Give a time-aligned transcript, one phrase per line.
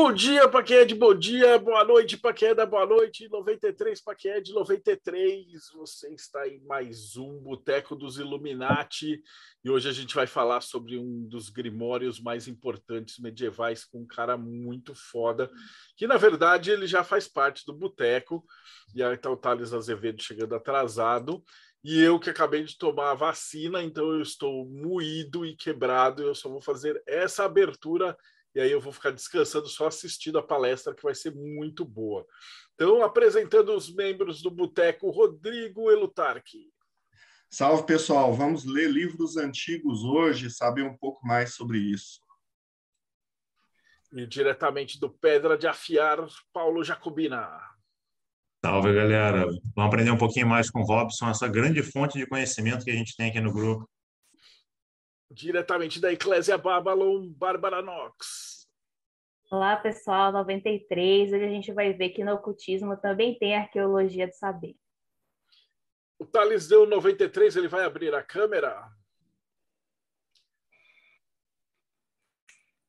[0.00, 2.86] Bom dia para quem é de bom dia, boa noite para quem é da boa
[2.86, 5.44] noite, 93 para quem é de 93.
[5.74, 9.20] Você está em mais um Boteco dos Illuminati
[9.64, 14.06] e hoje a gente vai falar sobre um dos grimórios mais importantes medievais com um
[14.06, 15.50] cara muito foda,
[15.96, 18.46] que na verdade ele já faz parte do Boteco.
[18.94, 21.42] E aí está o Thales Azevedo chegando atrasado.
[21.82, 26.22] E eu que acabei de tomar a vacina, então eu estou moído e quebrado.
[26.22, 28.16] Eu só vou fazer essa abertura
[28.54, 32.26] e aí eu vou ficar descansando só assistindo a palestra que vai ser muito boa.
[32.74, 36.70] Então, apresentando os membros do Boteco, Rodrigo Elutarque.
[37.50, 38.32] Salve, pessoal.
[38.34, 42.20] Vamos ler livros antigos hoje e saber um pouco mais sobre isso.
[44.12, 47.60] E diretamente do Pedra de Afiar, Paulo Jacobina.
[48.64, 49.46] Salve, galera.
[49.74, 52.94] Vamos aprender um pouquinho mais com o Robson, essa grande fonte de conhecimento que a
[52.94, 53.88] gente tem aqui no grupo.
[55.30, 58.66] Diretamente da Eclésia Babylon, Bárbara Knox.
[59.50, 61.32] Olá, pessoal, 93.
[61.32, 64.76] Hoje a gente vai ver que no ocultismo também tem arqueologia do saber.
[66.18, 68.90] O Thales deu 93, ele vai abrir a câmera.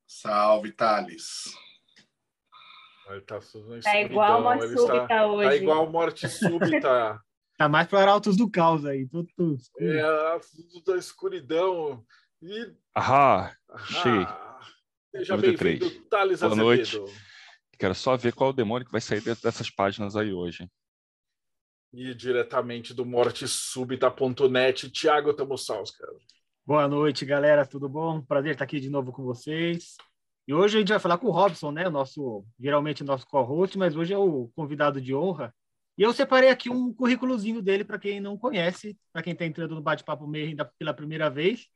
[0.07, 1.53] Salve, Thales.
[3.09, 3.39] Ele tá,
[3.83, 5.49] tá igual morte súbita está, hoje.
[5.49, 7.23] Tá igual morte súbita.
[7.57, 9.07] tá mais para Arautos do Caos aí.
[9.07, 12.05] Tudo, tudo é, tudo da escuridão.
[12.41, 12.73] E...
[12.95, 13.53] Ahá,
[13.85, 14.25] cheguei.
[15.11, 16.65] Seja bem-vindo, Thales Boa Azevedo.
[16.65, 16.97] noite.
[17.77, 20.69] Quero só ver qual o demônio que vai sair dentro dessas páginas aí hoje.
[21.91, 26.09] E diretamente do mortesúbita.net, Thiago Tamosauskas.
[26.65, 28.21] Boa noite, galera, tudo bom?
[28.21, 29.95] Prazer estar aqui de novo com vocês.
[30.47, 31.89] E hoje a gente vai falar com o Robson, né?
[31.89, 35.53] Nosso, geralmente nosso co-host, mas hoje é o convidado de honra.
[35.97, 39.75] E eu separei aqui um currículozinho dele para quem não conhece, para quem está entrando
[39.75, 41.67] no bate-papo meio ainda pela primeira vez.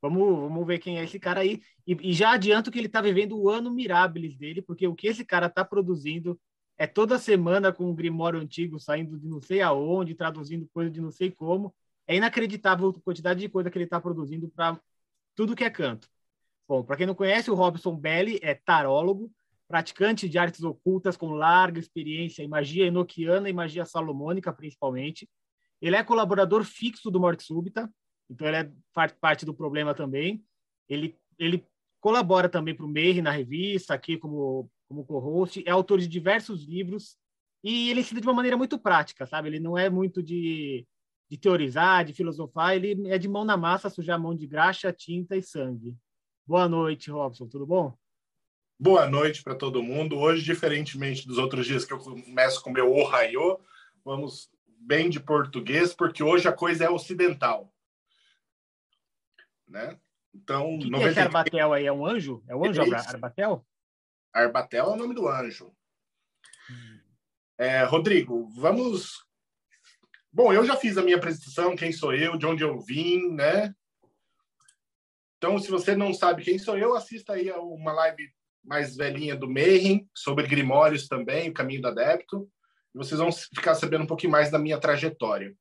[0.00, 1.60] Vamos, vamos ver quem é esse cara aí.
[1.86, 5.08] E, e já adianto que ele está vivendo o ano Mirabilis dele, porque o que
[5.08, 6.38] esse cara está produzindo
[6.76, 11.00] é toda semana com um grimório antigo saindo de não sei aonde, traduzindo coisa de
[11.00, 11.74] não sei como.
[12.06, 14.80] É inacreditável a quantidade de coisa que ele está produzindo para
[15.34, 16.08] tudo que é canto.
[16.68, 19.32] Bom, para quem não conhece, o Robson Belli é tarólogo,
[19.66, 25.28] praticante de artes ocultas com larga experiência em magia enoquiana e magia salomônica, principalmente.
[25.80, 27.90] Ele é colaborador fixo do Morte Súbita,
[28.30, 28.72] então ele é
[29.20, 30.44] parte do problema também.
[30.88, 31.66] Ele, ele
[32.00, 36.64] colabora também para o Meir na revista, aqui como, como co-host, é autor de diversos
[36.64, 37.16] livros
[37.62, 39.48] e ele ensina de uma maneira muito prática, sabe?
[39.48, 40.86] Ele não é muito de,
[41.28, 44.92] de teorizar, de filosofar, ele é de mão na massa, sujar a mão de graxa,
[44.92, 45.96] tinta e sangue.
[46.46, 47.96] Boa noite, Robson, tudo bom?
[48.78, 50.16] Boa noite para todo mundo.
[50.16, 53.58] Hoje, diferentemente dos outros dias que eu começo com meu Ohio,
[54.04, 54.48] vamos
[54.80, 57.72] bem de português, porque hoje a coisa é ocidental
[59.68, 59.98] né?
[60.34, 60.98] Então, o que, 90...
[60.98, 61.86] que é esse Arbatel aí?
[61.86, 62.42] É um anjo?
[62.48, 63.66] É o anjo é Arbatel?
[64.32, 65.72] Arbatel é o nome do anjo.
[66.70, 67.00] Hum.
[67.58, 69.24] É, Rodrigo, vamos.
[70.32, 73.74] Bom, eu já fiz a minha apresentação, quem sou eu, de onde eu vim, né?
[75.36, 78.28] Então, se você não sabe quem sou eu, assista aí a uma live
[78.64, 82.48] mais velhinha do Mayhem, sobre Grimórios também, o Caminho do Adepto.
[82.94, 85.54] E vocês vão ficar sabendo um pouquinho mais da minha trajetória.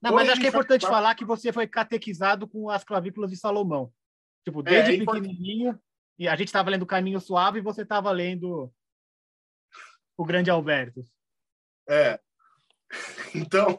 [0.00, 0.96] Não, mas acho que é importante falar...
[0.96, 3.92] falar que você foi catequizado com as clavículas de Salomão.
[4.44, 5.78] Tipo, desde é, é pequenininho,
[6.18, 8.72] e a gente estava lendo o Caminho Suave e você estava lendo
[10.16, 11.04] o Grande Alberto.
[11.88, 12.20] É.
[13.34, 13.78] Então,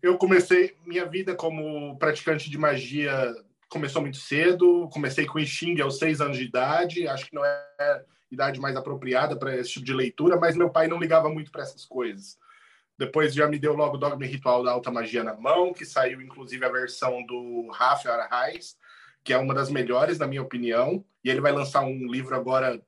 [0.00, 3.34] eu comecei minha vida como praticante de magia
[3.72, 4.88] começou muito cedo.
[4.92, 7.08] Comecei com Xing aos seis anos de idade.
[7.08, 10.70] Acho que não é a idade mais apropriada para esse tipo de leitura, mas meu
[10.70, 12.38] pai não ligava muito para essas coisas.
[12.98, 16.20] Depois já me deu logo o Dogma Ritual da Alta Magia na mão, que saiu
[16.20, 18.76] inclusive a versão do Rafael Arraes,
[19.24, 21.04] que é uma das melhores, na minha opinião.
[21.24, 22.80] E ele vai lançar um livro agora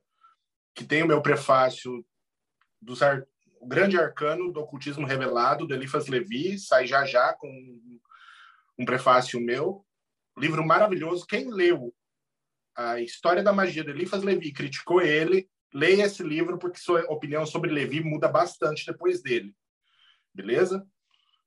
[0.73, 2.05] que tem o meu prefácio
[2.81, 2.93] do
[3.59, 7.49] o Grande Arcano do Ocultismo Revelado, do Eliphas Levi, sai já já com
[8.77, 9.83] um prefácio meu.
[10.37, 11.25] Livro maravilhoso.
[11.25, 11.93] Quem leu
[12.75, 17.45] a história da magia do Eliphas Levi criticou ele, leia esse livro, porque sua opinião
[17.45, 19.55] sobre Levi muda bastante depois dele.
[20.35, 20.85] Beleza?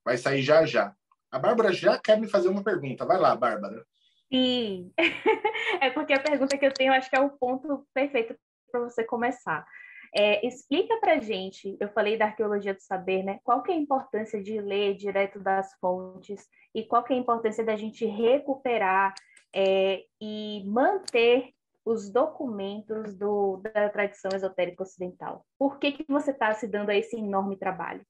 [0.04, 0.94] Vai sair já já.
[1.30, 3.04] A Bárbara já quer me fazer uma pergunta.
[3.04, 3.84] Vai lá, Bárbara.
[4.32, 4.90] Sim.
[5.80, 8.34] é porque a pergunta que eu tenho, acho que é o ponto perfeito
[8.72, 9.66] para você começar.
[10.14, 13.38] É, explica para gente, eu falei da arqueologia do saber, né?
[13.44, 17.20] Qual que é a importância de ler direto das fontes e qual que é a
[17.20, 19.12] importância da gente recuperar
[19.54, 21.52] é, e manter
[21.84, 25.44] os documentos do, da tradição esotérica ocidental?
[25.58, 28.02] Por que, que você está se dando a esse enorme trabalho?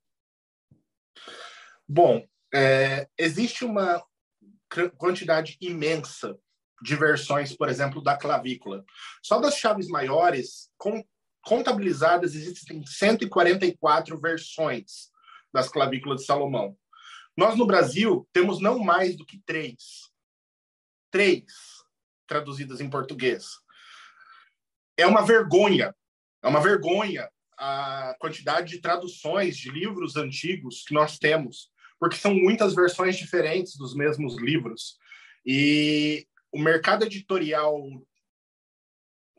[1.89, 4.03] Bom, é, existe uma
[4.99, 6.39] quantidade imensa
[6.83, 8.85] de versões, por exemplo, da clavícula.
[9.23, 11.03] Só das chaves maiores, com,
[11.41, 15.11] contabilizadas, existem 144 versões
[15.53, 16.77] das clavículas de Salomão.
[17.37, 20.11] Nós, no Brasil, temos não mais do que três.
[21.11, 21.45] Três
[22.27, 23.47] traduzidas em português.
[24.97, 25.95] É uma vergonha,
[26.43, 32.35] é uma vergonha a quantidade de traduções de livros antigos que nós temos, porque são
[32.35, 34.97] muitas versões diferentes dos mesmos livros.
[35.45, 37.77] E o mercado editorial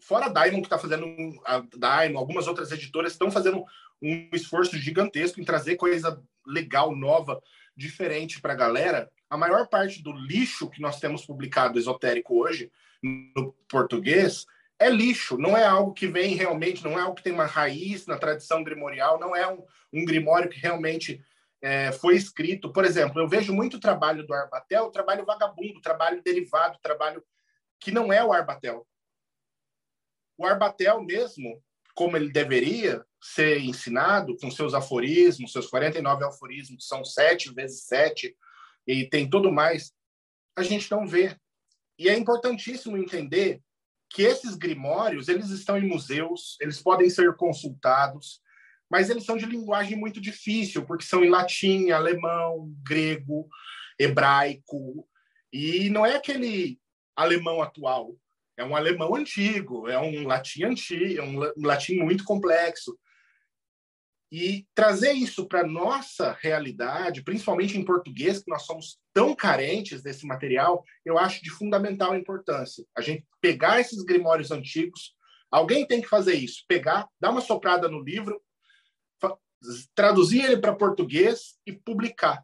[0.01, 1.05] fora a Diamond que está fazendo
[1.45, 3.63] a Diamond, algumas outras editoras estão fazendo
[4.01, 7.41] um esforço gigantesco em trazer coisa legal, nova,
[7.75, 9.09] diferente para a galera.
[9.29, 12.71] A maior parte do lixo que nós temos publicado esotérico hoje
[13.03, 14.45] no português
[14.79, 18.07] é lixo, não é algo que vem realmente, não é algo que tem uma raiz
[18.07, 19.61] na tradição grimorial, não é um,
[19.93, 21.21] um grimório que realmente
[21.61, 22.71] é, foi escrito.
[22.71, 27.23] Por exemplo, eu vejo muito trabalho do Arbatel, trabalho vagabundo, trabalho derivado, trabalho
[27.79, 28.85] que não é o Arbatel.
[30.37, 31.61] O Arbatel mesmo,
[31.93, 38.37] como ele deveria ser ensinado, com seus aforismos, seus 49 aforismos, são sete vezes sete,
[38.87, 39.93] e tem tudo mais,
[40.55, 41.35] a gente não vê.
[41.97, 43.61] E é importantíssimo entender
[44.09, 48.41] que esses grimórios, eles estão em museus, eles podem ser consultados,
[48.89, 53.47] mas eles são de linguagem muito difícil, porque são em latim, alemão, grego,
[53.99, 55.07] hebraico,
[55.51, 56.79] e não é aquele
[57.15, 58.15] alemão atual,
[58.57, 62.97] é um alemão antigo, é um latim antigo, é um latim muito complexo.
[64.31, 70.27] E trazer isso para nossa realidade, principalmente em português, que nós somos tão carentes desse
[70.27, 72.85] material, eu acho de fundamental importância.
[72.95, 75.15] A gente pegar esses grimórios antigos,
[75.49, 78.39] alguém tem que fazer isso, pegar, dar uma soprada no livro,
[79.93, 82.43] traduzir ele para português e publicar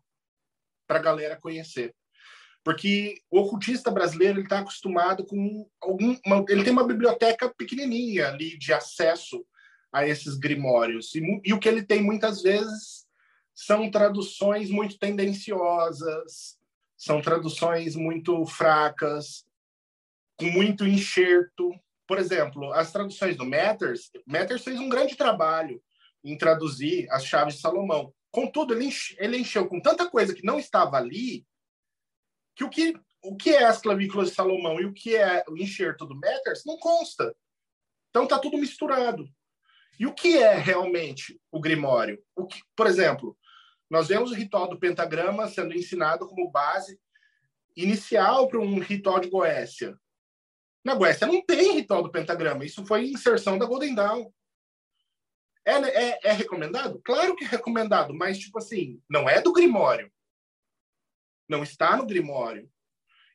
[0.88, 1.96] para a galera conhecer.
[2.64, 6.18] Porque o ocultista brasileiro está acostumado com algum.
[6.26, 9.46] Uma, ele tem uma biblioteca pequenininha ali de acesso
[9.94, 11.14] a esses grimórios.
[11.14, 13.06] E, e o que ele tem muitas vezes
[13.54, 16.58] são traduções muito tendenciosas,
[16.98, 19.46] são traduções muito fracas,
[20.36, 21.72] com muito enxerto.
[22.08, 25.82] Por exemplo, as traduções do Matters, Matters fez um grande trabalho
[26.26, 28.14] em traduzir as chaves de Salomão.
[28.32, 31.46] Contudo, ele, enche, ele encheu com tanta coisa que não estava ali
[32.56, 35.58] que o que, o que é as clavículas de Salomão e o que é o
[35.58, 37.36] enxerto do Matters não consta.
[38.10, 39.30] Então está tudo misturado.
[40.00, 42.22] E o que é realmente o Grimório?
[42.36, 43.38] O que, por exemplo,
[43.90, 47.00] nós vemos o ritual do pentagrama sendo ensinado como base
[47.76, 49.98] inicial para um ritual de Goécia.
[50.84, 54.32] Na Goécia não tem ritual do pentagrama, isso foi inserção da Golden Dawn.
[55.66, 57.02] É, é, é recomendado?
[57.04, 60.12] Claro que é recomendado, mas, tipo assim, não é do Grimório
[61.48, 62.70] não está no Grimório.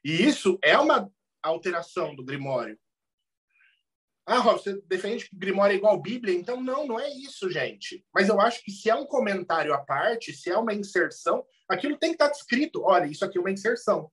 [0.04, 1.10] E isso é uma
[1.42, 2.78] alteração do Grimório.
[4.26, 6.34] Ah, Rob, você defende que Grimório é igual Bíblia?
[6.34, 8.04] Então, não, não é isso, gente.
[8.14, 11.98] Mas eu acho que se é um comentário à parte, se é uma inserção, aquilo
[11.98, 12.82] tem que estar descrito.
[12.82, 14.10] Olha, isso aqui é uma inserção.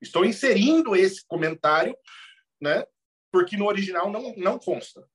[0.00, 1.96] Estou inserindo esse comentário,
[2.60, 2.84] né?
[3.32, 5.08] Porque no original não, não consta.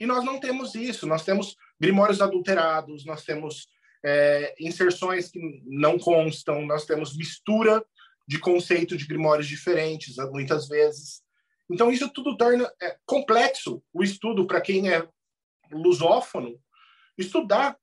[0.00, 1.06] E nós não temos isso.
[1.06, 3.68] Nós temos grimórios adulterados, nós temos
[4.04, 7.84] é, inserções que não constam, nós temos mistura
[8.26, 11.22] de conceito de grimórios diferentes, muitas vezes.
[11.70, 15.06] Então, isso tudo torna é, complexo o estudo para quem é
[15.70, 16.58] lusófono
[17.16, 17.76] estudar.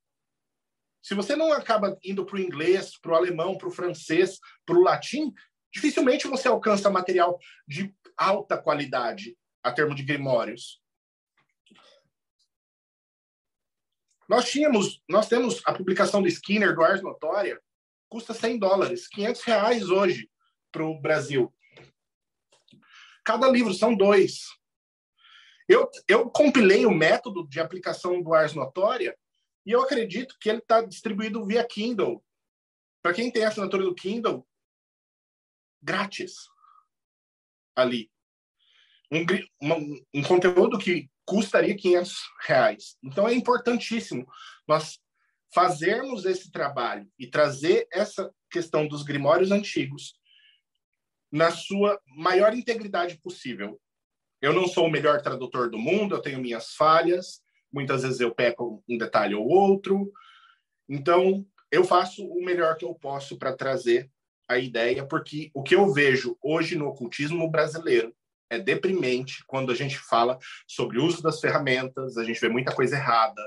[1.01, 4.75] Se você não acaba indo para o inglês, para o alemão, para o francês, para
[4.75, 5.31] o latim,
[5.71, 10.81] dificilmente você alcança material de alta qualidade a termo de grimórios.
[14.27, 17.61] Nós tínhamos, nós temos a publicação do Skinner, do Ars Notória,
[18.09, 20.29] custa 100 dólares, 500 reais hoje
[20.71, 21.53] para o Brasil.
[23.23, 24.45] Cada livro são dois.
[25.67, 29.17] Eu, eu compilei o método de aplicação do Ars Notória
[29.65, 32.23] e eu acredito que ele está distribuído via Kindle.
[33.01, 34.47] Para quem tem assinatura do Kindle,
[35.81, 36.49] grátis
[37.75, 38.11] ali.
[39.61, 42.13] Um, um, conteúdo que custaria 500
[42.45, 42.97] reais.
[43.03, 44.27] Então é importantíssimo
[44.67, 44.99] nós
[45.53, 50.15] fazermos esse trabalho e trazer essa questão dos grimórios antigos
[51.31, 53.79] na sua maior integridade possível.
[54.41, 57.41] Eu não sou o melhor tradutor do mundo, eu tenho minhas falhas,
[57.71, 60.11] muitas vezes eu peco um detalhe ou outro.
[60.87, 64.09] Então, eu faço o melhor que eu posso para trazer
[64.47, 68.15] a ideia, porque o que eu vejo hoje no ocultismo brasileiro
[68.49, 70.37] é deprimente quando a gente fala
[70.67, 73.41] sobre o uso das ferramentas, a gente vê muita coisa errada,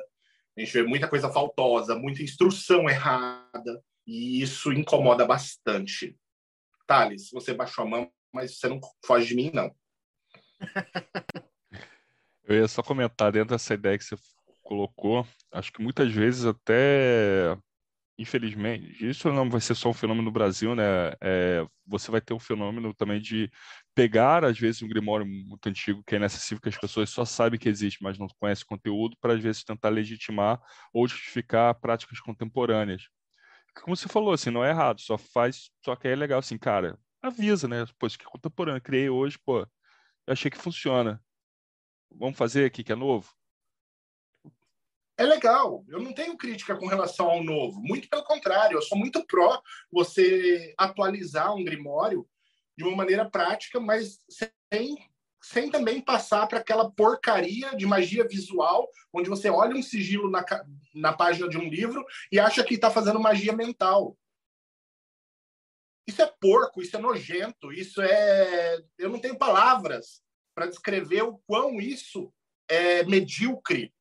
[0.57, 3.83] a gente vê muita coisa faltosa, muita instrução errada.
[4.07, 6.17] E isso incomoda bastante.
[6.87, 9.75] Thales, você baixou a mão, mas você não foge de mim, não.
[12.49, 14.17] Eu ia só comentar dentro dessa ideia que você
[14.63, 17.57] colocou, acho que muitas vezes até,
[18.19, 21.13] infelizmente, isso não vai ser só um fenômeno no Brasil, né?
[21.21, 23.51] É, você vai ter um fenômeno também de
[23.95, 27.59] pegar, às vezes, um grimório muito antigo que é inacessível, que as pessoas só sabem
[27.59, 30.61] que existe, mas não conhecem o conteúdo, para às vezes tentar legitimar
[30.93, 33.05] ou justificar práticas contemporâneas.
[33.83, 36.99] Como você falou, assim, não é errado, só faz, só que é legal, assim, cara,
[37.23, 37.85] avisa, né?
[37.99, 39.69] Pô, isso que é contemporâneo, criei hoje, pô, eu
[40.33, 41.23] achei que funciona.
[42.11, 43.31] Vamos fazer aqui que é novo?
[45.19, 45.85] É legal.
[45.89, 47.81] Eu não tenho crítica com relação ao novo.
[47.81, 49.61] Muito pelo contrário, eu sou muito pró
[49.91, 52.25] você atualizar um grimório
[52.77, 54.97] de uma maneira prática, mas sem,
[55.43, 60.45] sem também passar para aquela porcaria de magia visual, onde você olha um sigilo na,
[60.95, 64.17] na página de um livro e acha que está fazendo magia mental.
[66.07, 68.81] Isso é porco, isso é nojento, isso é.
[68.97, 70.23] Eu não tenho palavras
[70.55, 72.33] para descrever o quão isso
[72.69, 73.93] é medíocre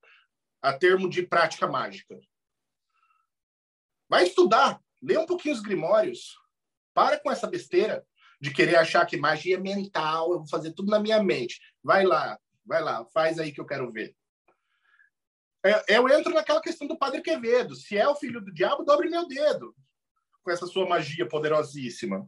[0.62, 2.20] a termo de prática mágica.
[4.10, 6.38] Vai estudar, lê um pouquinho os grimórios.
[6.94, 8.06] Para com essa besteira
[8.40, 11.60] de querer achar que magia é mental, eu vou fazer tudo na minha mente.
[11.84, 14.16] Vai lá, vai lá, faz aí que eu quero ver.
[15.64, 17.76] É, eu entro naquela questão do Padre Quevedo.
[17.76, 19.76] Se é o filho do diabo, dobre meu dedo
[20.44, 22.26] com essa sua magia poderosíssima.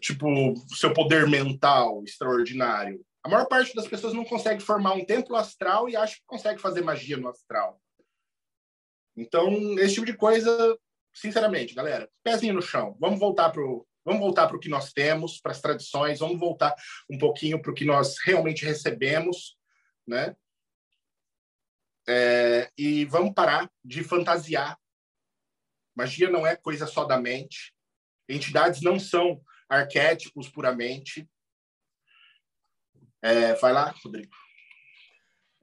[0.00, 3.04] Tipo, seu poder mental extraordinário.
[3.24, 6.60] A maior parte das pessoas não consegue formar um templo astral e acha que consegue
[6.60, 7.80] fazer magia no astral.
[9.16, 10.78] Então, esse tipo de coisa,
[11.12, 12.96] sinceramente, galera, pezinho no chão.
[13.00, 16.74] Vamos voltar pro Vamos voltar para o que nós temos, para as tradições, vamos voltar
[17.08, 19.56] um pouquinho para o que nós realmente recebemos,
[20.06, 20.36] né?
[22.06, 24.78] É, e vamos parar de fantasiar
[25.94, 27.72] Magia não é coisa só da mente.
[28.28, 31.28] Entidades não são arquétipos puramente.
[33.24, 34.30] É, vai lá, Rodrigo.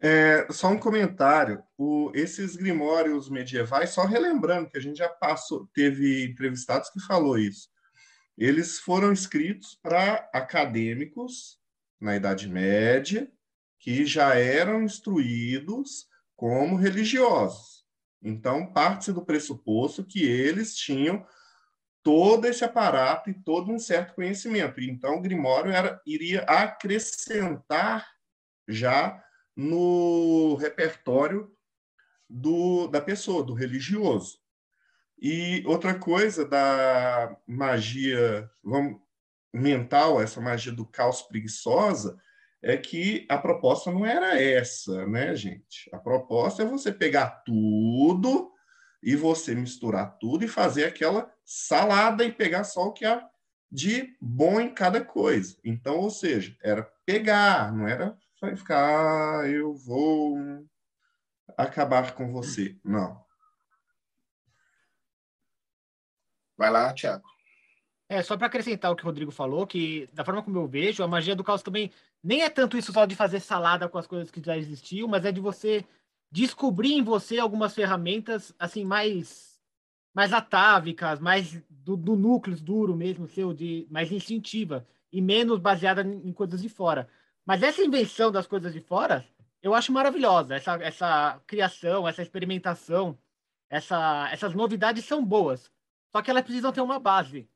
[0.01, 1.63] É, só um comentário.
[1.77, 7.37] O, esses grimórios medievais, só relembrando que a gente já passou, teve entrevistados que falou
[7.37, 7.69] isso.
[8.35, 11.59] Eles foram escritos para acadêmicos
[11.99, 13.31] na Idade Média
[13.79, 17.85] que já eram instruídos como religiosos.
[18.23, 21.23] Então, parte-se do pressuposto que eles tinham
[22.03, 24.81] todo esse aparato e todo um certo conhecimento.
[24.81, 28.07] Então, o Grimório era, iria acrescentar
[28.67, 29.23] já
[29.55, 31.51] no repertório
[32.29, 34.39] do, da pessoa, do religioso.
[35.19, 38.99] E outra coisa da magia vamos,
[39.53, 42.17] mental, essa magia do caos preguiçosa,
[42.63, 45.89] é que a proposta não era essa, né, gente?
[45.93, 48.51] A proposta é você pegar tudo
[49.01, 53.27] e você misturar tudo e fazer aquela salada e pegar só o que há
[53.71, 55.57] de bom em cada coisa.
[55.63, 58.17] Então, ou seja, era pegar, não era
[58.55, 60.37] ficar, ah, eu vou
[61.57, 62.77] acabar com você.
[62.83, 63.23] Não.
[66.57, 67.23] Vai lá, Tiago.
[68.09, 71.01] É, só para acrescentar o que o Rodrigo falou, que da forma como eu vejo,
[71.01, 71.89] a magia do caos também
[72.21, 75.23] nem é tanto isso só de fazer salada com as coisas que já existiam, mas
[75.23, 75.85] é de você
[76.31, 79.51] descobrir em você algumas ferramentas assim mais
[80.13, 86.01] mais atávicas, mais do, do núcleo duro mesmo seu, de mais instintiva e menos baseada
[86.01, 87.07] em coisas de fora.
[87.45, 89.25] Mas essa invenção das coisas de fora,
[89.61, 90.55] eu acho maravilhosa.
[90.55, 93.17] Essa, essa criação, essa experimentação,
[93.69, 95.71] essa, essas novidades são boas.
[96.11, 97.49] Só que elas precisam ter uma base.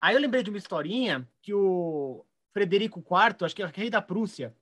[0.00, 4.02] Aí eu lembrei de uma historinha que o Frederico IV, acho que é rei da
[4.02, 4.54] Prússia,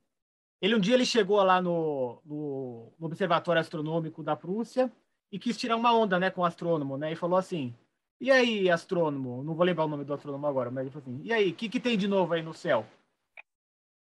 [0.61, 4.91] ele um dia ele chegou lá no, no, no, Observatório Astronômico da Prússia
[5.31, 7.73] e quis tirar uma onda, né, com o astrônomo, né, e falou assim:
[8.19, 9.43] "E aí, astrônomo?
[9.43, 11.55] Não vou lembrar o nome do astrônomo agora, mas ele falou assim: "E aí, o
[11.55, 12.85] que, que tem de novo aí no céu?"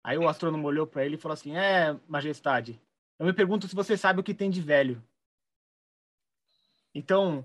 [0.02, 2.80] Aí o astrônomo olhou para ele e falou assim: "É, majestade,
[3.18, 5.02] eu me pergunto se você sabe o que tem de velho."
[6.94, 7.44] Então,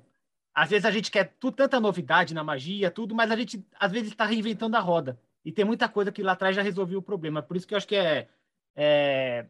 [0.53, 3.91] às vezes a gente quer tudo, tanta novidade na magia, tudo, mas a gente às
[3.91, 5.19] vezes está reinventando a roda.
[5.43, 7.43] E tem muita coisa que lá atrás já resolveu o problema.
[7.43, 8.27] Por isso que eu acho que é,
[8.75, 9.45] é,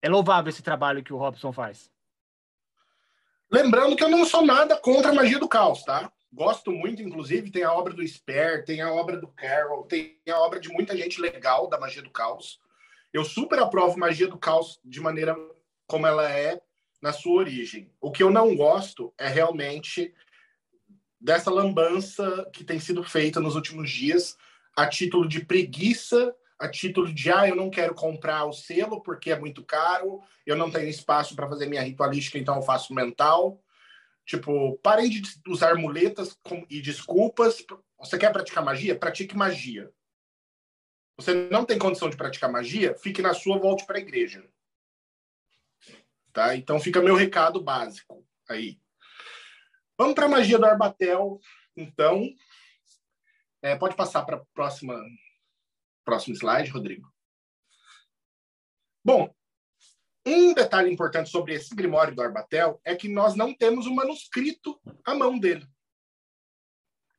[0.00, 1.90] é louvável esse trabalho que o Robson faz.
[3.50, 6.10] Lembrando que eu não sou nada contra a magia do caos, tá?
[6.32, 10.38] Gosto muito, inclusive, tem a obra do Sper, tem a obra do Carroll, tem a
[10.38, 12.58] obra de muita gente legal da magia do caos.
[13.12, 15.36] Eu super aprovo magia do caos de maneira
[15.86, 16.58] como ela é
[17.02, 17.92] na sua origem.
[18.00, 20.14] O que eu não gosto é realmente
[21.20, 24.36] dessa lambança que tem sido feita nos últimos dias
[24.74, 29.30] a título de preguiça, a título de ah, eu não quero comprar o selo porque
[29.30, 33.62] é muito caro, eu não tenho espaço para fazer minha ritualística, então eu faço mental.
[34.24, 36.38] Tipo, parem de usar muletas
[36.70, 37.64] e desculpas.
[37.98, 38.96] Você quer praticar magia?
[38.98, 39.90] Pratique magia.
[41.16, 42.94] Você não tem condição de praticar magia?
[42.94, 44.48] Fique na sua, volte para a igreja.
[46.32, 46.56] Tá?
[46.56, 48.78] Então fica meu recado básico aí.
[49.98, 51.40] Vamos para a magia do Arbatel.
[51.76, 52.28] Então,
[53.60, 55.00] é, pode passar para a próxima
[56.04, 57.12] próximo slide, Rodrigo.
[59.04, 59.34] Bom,
[60.24, 64.80] um detalhe importante sobre esse Grimório do Arbatel é que nós não temos um manuscrito
[65.04, 65.66] à mão dele.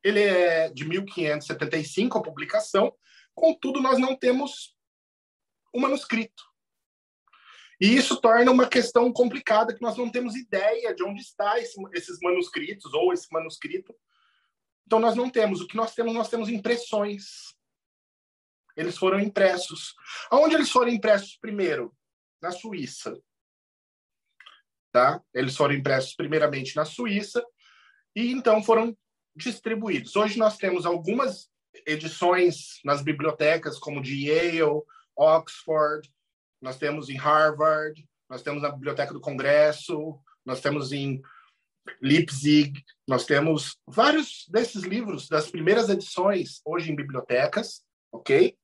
[0.02, 2.94] Ele é de 1575, a publicação,
[3.34, 4.76] contudo, nós não temos
[5.74, 6.44] um manuscrito.
[7.82, 11.76] E isso torna uma questão complicada, que nós não temos ideia de onde está esse,
[11.94, 13.94] esses manuscritos, ou esse manuscrito.
[14.86, 15.60] Então, nós não temos.
[15.60, 17.54] O que nós temos, nós temos impressões.
[18.76, 19.94] Eles foram impressos.
[20.30, 21.96] Aonde eles foram impressos primeiro?
[22.42, 23.18] Na Suíça.
[24.92, 25.22] Tá?
[25.34, 27.44] Eles foram impressos primeiramente na Suíça
[28.16, 28.96] e então foram
[29.36, 30.16] distribuídos.
[30.16, 31.50] Hoje nós temos algumas
[31.88, 34.84] edições nas bibliotecas, como de Yale,
[35.16, 36.12] Oxford,
[36.62, 41.22] nós temos em Harvard, nós temos na Biblioteca do Congresso, nós temos em
[42.02, 48.56] Leipzig, nós temos vários desses livros das primeiras edições hoje em bibliotecas, ok?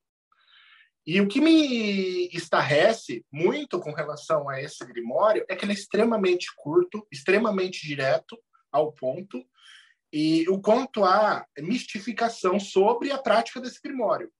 [1.10, 5.76] E o que me estarrece muito com relação a esse grimório é que ele é
[5.76, 8.40] extremamente curto, extremamente direto
[8.72, 9.44] ao ponto,
[10.14, 14.32] e o quanto há mistificação sobre a prática desse grimório,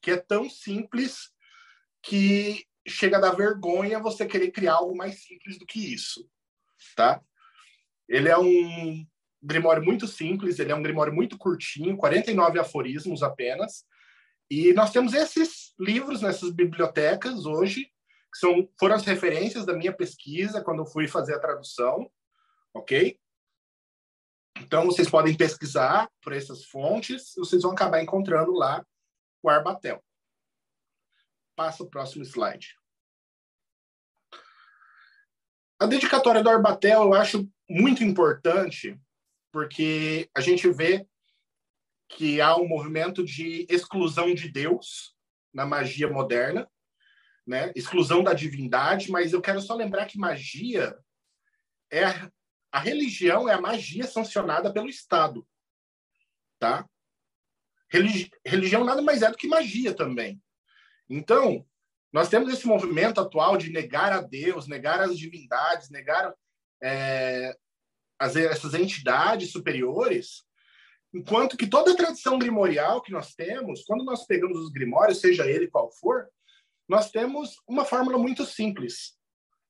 [0.00, 1.32] que é tão simples
[2.00, 6.24] que chega a dar vergonha você querer criar algo mais simples do que isso,
[6.94, 7.20] tá?
[8.08, 9.04] Ele é um
[9.42, 13.84] grimório muito simples, ele é um grimório muito curtinho, 49 aforismos apenas,
[14.54, 17.86] e nós temos esses livros nessas bibliotecas hoje,
[18.30, 22.12] que são, foram as referências da minha pesquisa quando eu fui fazer a tradução,
[22.74, 23.18] ok?
[24.58, 28.84] Então, vocês podem pesquisar por essas fontes, vocês vão acabar encontrando lá
[29.42, 30.04] o Arbatel.
[31.56, 32.76] Passa o próximo slide.
[35.80, 39.00] A dedicatória do Arbatel eu acho muito importante,
[39.50, 41.08] porque a gente vê
[42.16, 45.14] que há um movimento de exclusão de Deus
[45.52, 46.68] na magia moderna,
[47.46, 47.72] né?
[47.74, 50.96] exclusão da divindade, mas eu quero só lembrar que magia
[51.90, 52.04] é
[52.70, 55.46] a religião é a magia sancionada pelo Estado,
[56.58, 56.88] tá?
[57.90, 60.42] Religi religião nada mais é do que magia também.
[61.10, 61.66] Então,
[62.10, 66.34] nós temos esse movimento atual de negar a Deus, negar as divindades, negar
[66.82, 67.54] é,
[68.18, 70.42] as, essas entidades superiores,
[71.12, 75.48] enquanto que toda a tradição grimorial que nós temos, quando nós pegamos os grimórios, seja
[75.48, 76.28] ele qual for,
[76.88, 79.16] nós temos uma fórmula muito simples.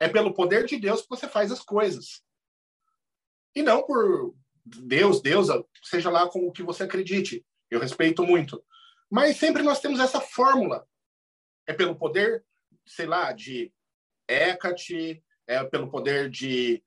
[0.00, 2.22] É pelo poder de Deus que você faz as coisas.
[3.54, 7.44] E não por Deus, deusa, seja lá com o que você acredite.
[7.70, 8.62] Eu respeito muito.
[9.10, 10.86] Mas sempre nós temos essa fórmula.
[11.66, 12.44] É pelo poder,
[12.86, 13.72] sei lá, de
[14.28, 16.82] Hecate, é pelo poder de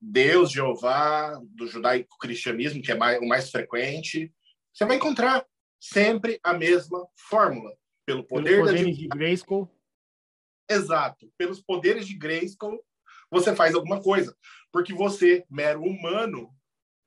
[0.00, 4.32] Deus, Jeová, do judaico-cristianismo, que é mais, o mais frequente.
[4.72, 5.44] Você vai encontrar
[5.80, 7.76] sempre a mesma fórmula.
[8.06, 9.70] Pelo poder Pelos da poderes de Grayskull.
[10.68, 11.30] Exato.
[11.36, 12.82] Pelos poderes de Grayskull,
[13.30, 14.36] você faz alguma coisa.
[14.72, 16.54] Porque você, mero humano,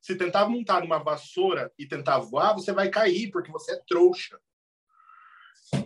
[0.01, 4.39] se tentar montar numa vassoura e tentar voar, você vai cair, porque você é trouxa.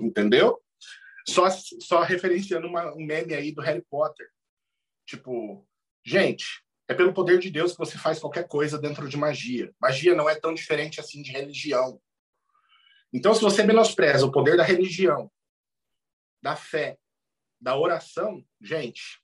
[0.02, 0.62] Entendeu?
[1.28, 4.28] Só, só referenciando uma, um meme aí do Harry Potter.
[5.06, 5.68] Tipo,
[6.04, 9.74] gente, é pelo poder de Deus que você faz qualquer coisa dentro de magia.
[9.80, 12.00] Magia não é tão diferente assim de religião.
[13.12, 15.32] Então, se você menospreza o poder da religião,
[16.42, 16.98] da fé,
[17.60, 19.22] da oração, gente,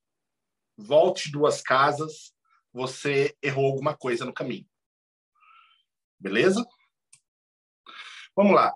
[0.77, 2.33] volte duas casas,
[2.73, 4.67] você errou alguma coisa no caminho.
[6.19, 6.65] Beleza?
[8.35, 8.73] Vamos lá.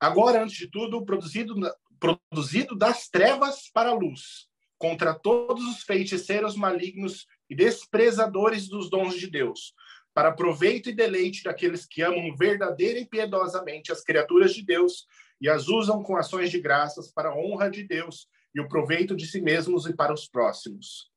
[0.00, 1.54] Agora, antes de tudo, produzido,
[2.00, 9.14] produzido das trevas para a luz, contra todos os feiticeiros malignos e desprezadores dos dons
[9.14, 9.74] de Deus,
[10.14, 15.06] para proveito e deleite daqueles que amam verdadeira e piedosamente as criaturas de Deus
[15.38, 19.14] e as usam com ações de graças para a honra de Deus e o proveito
[19.14, 21.10] de si mesmos e para os próximos.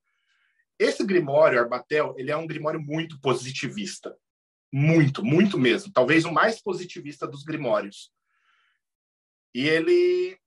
[0.78, 4.14] Esse Grimório, Arbatel, ele é um Grimório muito positivista.
[4.74, 5.94] Muito, muito mesmo.
[5.94, 8.12] Talvez o mais positivista dos Grimórios.
[9.54, 10.38] E ele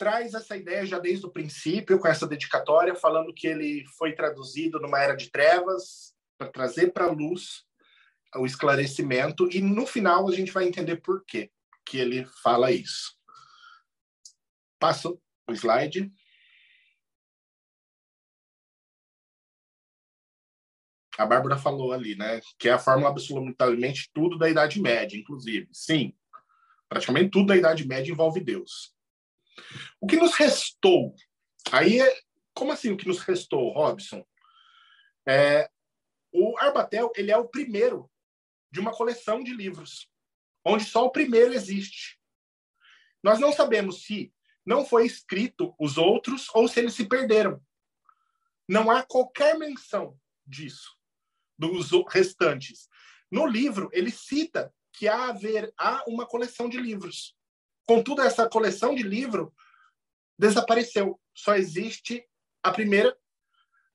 [0.00, 4.80] traz essa ideia já desde o princípio, com essa dedicatória, falando que ele foi traduzido
[4.80, 7.66] numa era de trevas, para trazer para a luz
[8.34, 11.50] o esclarecimento, e no final a gente vai entender por quê
[11.84, 13.14] que ele fala isso.
[14.78, 16.10] Passo o slide.
[21.18, 22.40] a Bárbara falou ali, né?
[22.58, 25.68] Que é a fórmula absolutamente tudo da Idade Média, inclusive.
[25.70, 26.14] Sim,
[26.88, 28.98] praticamente tudo da Idade Média envolve Deus.
[30.00, 31.14] O que nos restou?
[31.72, 32.20] Aí, é,
[32.54, 34.24] como assim o que nos restou, Robson?
[35.26, 35.70] É,
[36.32, 38.10] o Arbatel ele é o primeiro
[38.70, 40.08] de uma coleção de livros,
[40.64, 42.18] onde só o primeiro existe.
[43.22, 44.32] Nós não sabemos se
[44.64, 47.60] não foi escrito os outros ou se eles se perderam.
[48.68, 50.96] Não há qualquer menção disso
[51.60, 52.88] dos restantes.
[53.30, 57.36] No livro, ele cita que há, haver, há uma coleção de livros.
[57.90, 59.52] Contudo, essa coleção de livro
[60.38, 61.20] desapareceu.
[61.34, 62.24] Só existe
[62.62, 63.18] a primeira,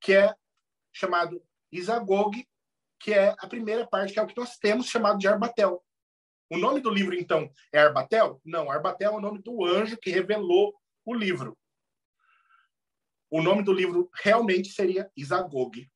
[0.01, 0.35] que é
[0.91, 2.45] chamado Isagog,
[2.99, 5.81] que é a primeira parte, que é o que nós temos chamado de Arbatel.
[6.49, 8.41] O nome do livro, então, é Arbatel?
[8.43, 11.57] Não, Arbatel é o nome do anjo que revelou o livro.
[13.31, 15.89] O nome do livro realmente seria Isagog.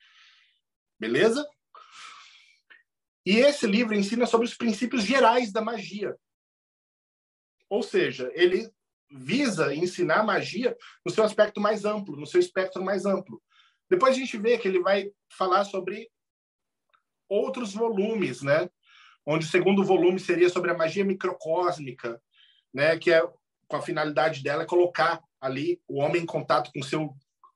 [0.97, 1.45] Beleza?
[3.25, 6.17] E esse livro ensina sobre os princípios gerais da magia.
[7.69, 8.69] Ou seja, ele
[9.11, 13.41] visa ensinar magia no seu aspecto mais amplo, no seu espectro mais amplo.
[13.89, 16.09] Depois a gente vê que ele vai falar sobre
[17.27, 18.69] outros volumes, né?
[19.25, 22.21] Onde o segundo volume seria sobre a magia microcósmica,
[22.73, 22.97] né?
[22.97, 23.21] Que é
[23.67, 27.15] com a finalidade dela é colocar ali o homem em contato com seu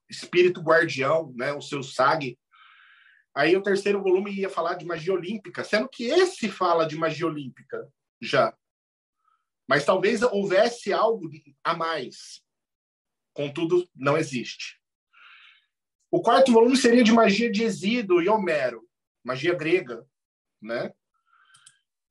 [0.10, 1.54] espírito guardião, né?
[1.54, 2.38] O seu sag,
[3.36, 7.26] Aí o terceiro volume ia falar de magia olímpica, sendo que esse fala de magia
[7.26, 7.88] olímpica
[8.21, 8.56] já.
[9.67, 11.30] Mas talvez houvesse algo
[11.63, 12.41] a mais.
[13.34, 14.80] Contudo, não existe.
[16.12, 18.88] O quarto volume seria de magia de Exído e Homero,
[19.23, 20.06] magia grega,
[20.62, 20.93] né?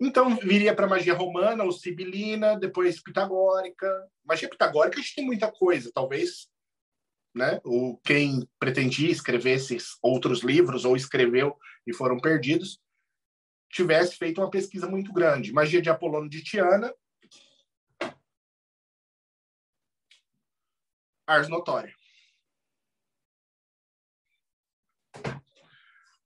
[0.00, 3.88] Então viria para magia romana ou sibilina, depois pitagórica.
[4.24, 6.50] Magia pitagórica a gente tem muita coisa, talvez
[7.34, 7.60] né?
[7.64, 12.80] O quem pretendia escrever esses outros livros ou escreveu e foram perdidos
[13.70, 15.52] tivesse feito uma pesquisa muito grande.
[15.52, 16.92] Magia de Apolônio de Tiana,
[21.32, 21.94] Ars Notória.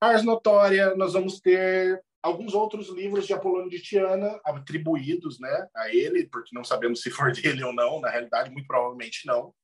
[0.01, 5.95] Ars Notória, nós vamos ter alguns outros livros de Apolônio de Tiana atribuídos né, a
[5.95, 9.55] ele, porque não sabemos se for dele ou não, na realidade, muito provavelmente não.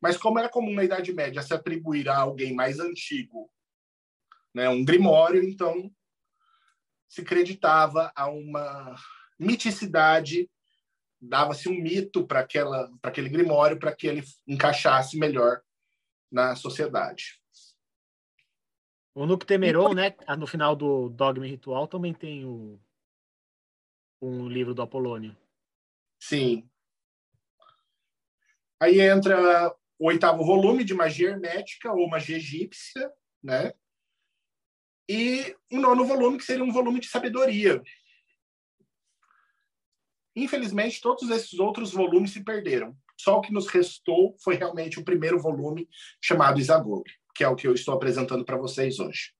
[0.00, 3.50] Mas como era comum na Idade Média se atribuir a alguém mais antigo,
[4.54, 5.90] né, um grimório, então
[7.08, 8.94] se acreditava a uma
[9.36, 10.48] miticidade,
[11.20, 15.60] dava-se um mito para aquela para aquele grimório para que ele encaixasse melhor
[16.30, 17.40] na sociedade.
[19.14, 22.80] O Nuke Temeron, né, no final do Dogma Ritual também tem o
[24.22, 25.36] um livro do Apolônio.
[26.20, 26.68] Sim.
[28.78, 33.10] Aí entra o oitavo volume de magia hermética ou magia egípcia,
[33.42, 33.72] né?
[35.08, 37.82] E um nono volume que seria um volume de sabedoria.
[40.34, 42.96] Infelizmente, todos esses outros volumes se perderam.
[43.18, 45.88] Só o que nos restou foi realmente o primeiro volume
[46.22, 49.32] chamado Isagog, que é o que eu estou apresentando para vocês hoje.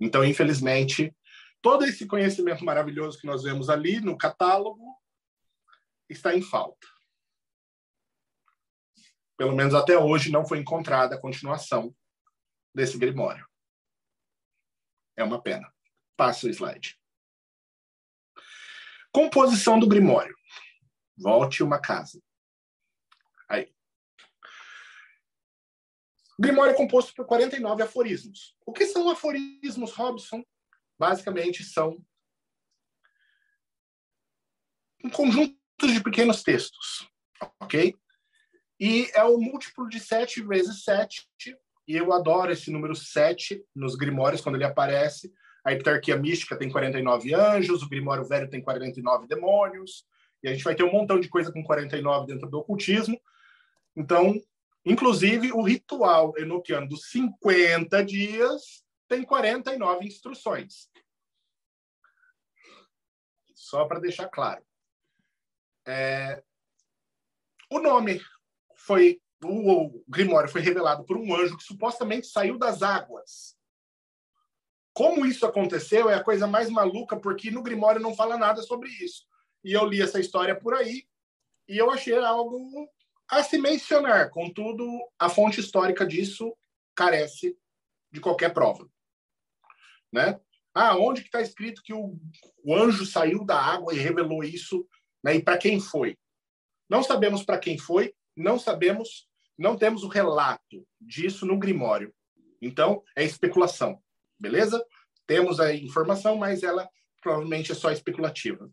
[0.00, 1.14] Então, infelizmente,
[1.62, 4.96] todo esse conhecimento maravilhoso que nós vemos ali no catálogo
[6.08, 6.86] está em falta
[9.38, 11.94] pelo menos até hoje, não foi encontrada a continuação
[12.74, 13.46] desse Grimório.
[15.16, 15.72] É uma pena.
[16.16, 16.98] Passa o slide.
[19.12, 20.36] Composição do Grimório.
[21.16, 22.22] Volte uma casa.
[23.48, 23.72] Aí.
[26.38, 28.56] O Grimório é composto por 49 aforismos.
[28.64, 30.44] O que são aforismos, Robson?
[30.98, 32.04] Basicamente são
[35.04, 37.08] um conjunto de pequenos textos,
[37.60, 37.94] ok?
[38.80, 41.28] E é o múltiplo de 7 vezes 7.
[41.86, 45.32] E eu adoro esse número 7 nos grimórios, quando ele aparece.
[45.68, 50.06] A heptarquia mística tem 49 anjos, o grimório velho tem 49 demônios.
[50.42, 53.20] E a gente vai ter um montão de coisa com 49 dentro do ocultismo.
[53.94, 54.40] Então,
[54.82, 60.88] inclusive, o ritual enoquiano dos 50 dias tem 49 instruções.
[63.54, 64.64] Só para deixar claro.
[65.86, 66.42] É...
[67.70, 68.22] O nome
[68.74, 73.57] foi o, Grimório foi revelado por um anjo que supostamente saiu das águas.
[74.98, 78.88] Como isso aconteceu é a coisa mais maluca, porque no Grimório não fala nada sobre
[78.88, 79.24] isso.
[79.62, 81.04] E eu li essa história por aí
[81.68, 82.90] e eu achei algo
[83.30, 84.28] a se mencionar.
[84.28, 84.84] Contudo,
[85.16, 86.52] a fonte histórica disso
[86.96, 87.56] carece
[88.10, 88.90] de qualquer prova.
[90.12, 90.40] Né?
[90.74, 92.18] Ah, onde que está escrito que o,
[92.64, 94.84] o, anjo saiu da água e revelou isso?
[95.22, 95.36] Né?
[95.36, 96.18] E para quem foi?
[96.90, 102.12] Não sabemos para quem foi, não sabemos, não temos o relato disso no Grimório.
[102.60, 104.02] Então, é especulação.
[104.38, 104.84] Beleza?
[105.26, 106.88] Temos a informação, mas ela
[107.20, 108.70] provavelmente é só especulativa.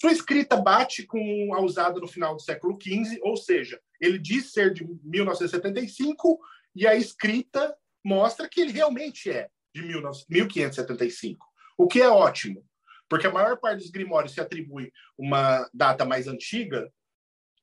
[0.00, 4.52] Sua escrita bate com a usada no final do século XV, ou seja, ele diz
[4.52, 6.38] ser de 1975
[6.74, 7.74] e a escrita
[8.04, 11.46] mostra que ele realmente é de 1575,
[11.78, 12.64] o que é ótimo,
[13.08, 16.92] porque a maior parte dos grimórios se atribui uma data mais antiga,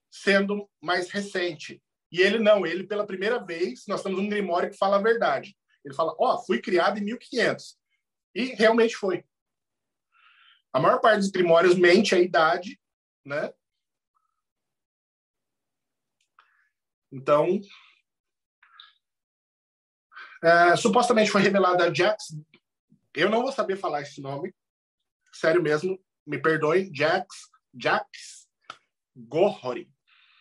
[0.10, 1.82] sendo mais recente.
[2.12, 5.56] E ele não, ele pela primeira vez, nós temos um grimório que fala a verdade.
[5.84, 7.78] Ele fala, ó, oh, fui criado em 1500.
[8.36, 9.26] E realmente foi.
[10.74, 12.80] A maior parte dos grimórios mente a idade,
[13.26, 13.54] né?
[17.12, 17.60] Então,
[20.44, 22.36] é, supostamente foi revelada a Jax.
[23.14, 24.56] Eu não vou saber falar esse nome.
[25.34, 26.90] Sério mesmo, me perdoe.
[26.94, 27.28] Jax,
[27.78, 28.48] Jax
[29.16, 29.92] Gohori.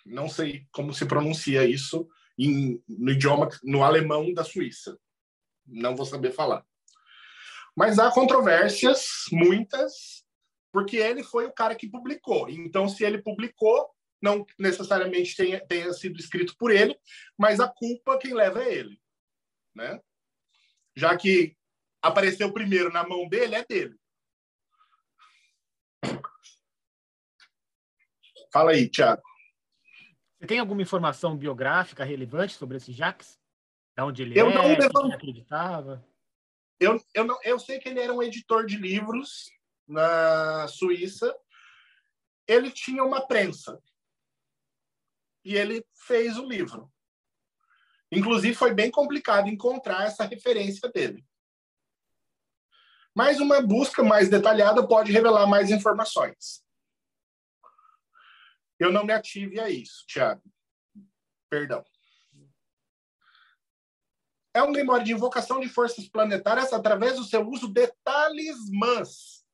[0.06, 4.98] Não sei como se pronuncia isso em, no idioma, no alemão da Suíça.
[5.70, 6.64] Não vou saber falar.
[7.76, 10.24] Mas há controvérsias, muitas,
[10.72, 12.48] porque ele foi o cara que publicou.
[12.48, 13.88] Então, se ele publicou,
[14.20, 16.98] não necessariamente tenha, tenha sido escrito por ele,
[17.38, 19.00] mas a culpa quem leva é ele.
[19.74, 20.00] Né?
[20.94, 21.56] Já que
[22.02, 23.96] apareceu primeiro na mão dele, é dele.
[28.52, 29.22] Fala aí, Thiago.
[30.38, 33.39] Você tem alguma informação biográfica relevante sobre esse Jacques?
[33.96, 35.12] Da onde ele eu é, não levant...
[35.12, 36.06] acreditava?
[36.78, 39.50] Eu, eu, não, eu sei que ele era um editor de livros
[39.86, 41.34] na Suíça.
[42.46, 43.80] Ele tinha uma prensa.
[45.44, 46.90] E ele fez o livro.
[48.10, 51.24] Inclusive, foi bem complicado encontrar essa referência dele.
[53.14, 56.64] Mas uma busca mais detalhada pode revelar mais informações.
[58.78, 60.42] Eu não me ative a isso, Tiago.
[61.50, 61.84] Perdão.
[64.52, 69.44] É um grimório de invocação de forças planetárias através do seu uso de talismãs.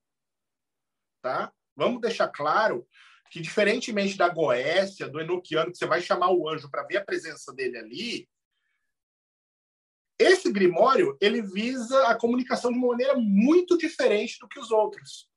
[1.20, 1.52] Tá?
[1.74, 2.86] Vamos deixar claro
[3.30, 7.04] que, diferentemente da Goécia, do Enoquiano, que você vai chamar o anjo para ver a
[7.04, 8.28] presença dele ali,
[10.18, 15.28] esse grimório ele visa a comunicação de uma maneira muito diferente do que os outros.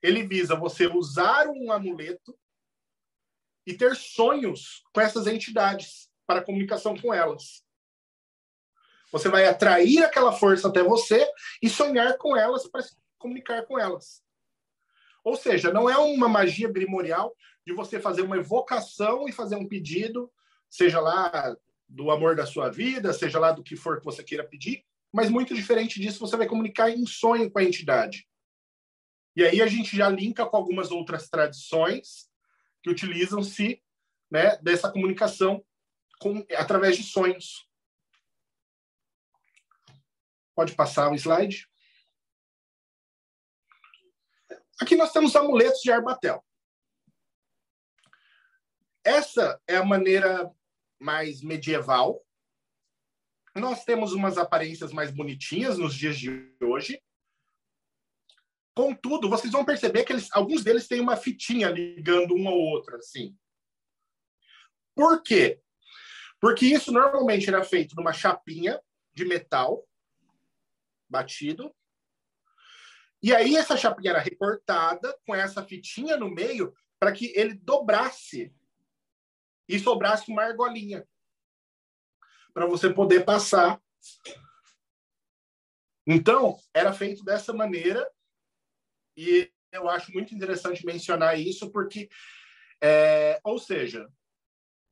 [0.00, 2.38] Ele visa você usar um amuleto
[3.66, 7.64] e ter sonhos com essas entidades para comunicação com elas.
[9.12, 11.24] Você vai atrair aquela força até você
[11.62, 12.82] e sonhar com elas para
[13.18, 14.22] comunicar com elas.
[15.22, 19.68] Ou seja, não é uma magia grimorial de você fazer uma evocação e fazer um
[19.68, 20.32] pedido,
[20.68, 21.54] seja lá
[21.88, 25.28] do amor da sua vida, seja lá do que for que você queira pedir, mas
[25.28, 28.26] muito diferente disso, você vai comunicar em sonho com a entidade.
[29.36, 32.30] E aí a gente já linka com algumas outras tradições
[32.82, 33.82] que utilizam-se
[34.30, 35.62] né, dessa comunicação
[36.18, 37.66] com, através de sonhos.
[40.54, 41.68] Pode passar o slide.
[44.80, 46.44] Aqui nós temos amuletos de Arbatel.
[49.04, 50.50] Essa é a maneira
[51.00, 52.24] mais medieval.
[53.54, 57.02] Nós temos umas aparências mais bonitinhas nos dias de hoje.
[58.74, 62.96] Contudo, vocês vão perceber que eles, alguns deles têm uma fitinha ligando um ao outro,
[62.96, 63.36] assim.
[64.94, 65.60] Por quê?
[66.40, 68.80] Porque isso normalmente era feito numa chapinha
[69.12, 69.86] de metal
[71.12, 71.72] batido.
[73.22, 78.52] E aí essa chapinha era recortada com essa fitinha no meio para que ele dobrasse
[79.68, 81.06] e sobrasse uma argolinha
[82.52, 83.80] para você poder passar.
[86.06, 88.10] Então, era feito dessa maneira
[89.16, 92.08] e eu acho muito interessante mencionar isso, porque,
[92.82, 94.08] é, ou seja,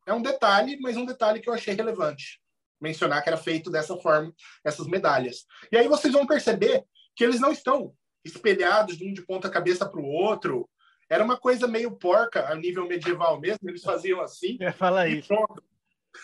[0.06, 2.40] é um detalhe, mas um detalhe que eu achei relevante
[2.80, 4.32] mencionar que era feito dessa forma,
[4.64, 5.44] essas medalhas.
[5.70, 9.88] E aí vocês vão perceber que eles não estão espelhados de um de ponta cabeça
[9.88, 10.68] para o outro.
[11.08, 14.56] Era uma coisa meio porca a nível medieval mesmo, eles faziam assim.
[14.60, 15.04] É, fala.
[15.26, 15.62] Pronto.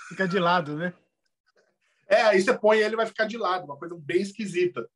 [0.08, 0.94] Fica de lado, né?
[2.08, 4.88] É, aí você põe ele vai ficar de lado, uma coisa bem esquisita.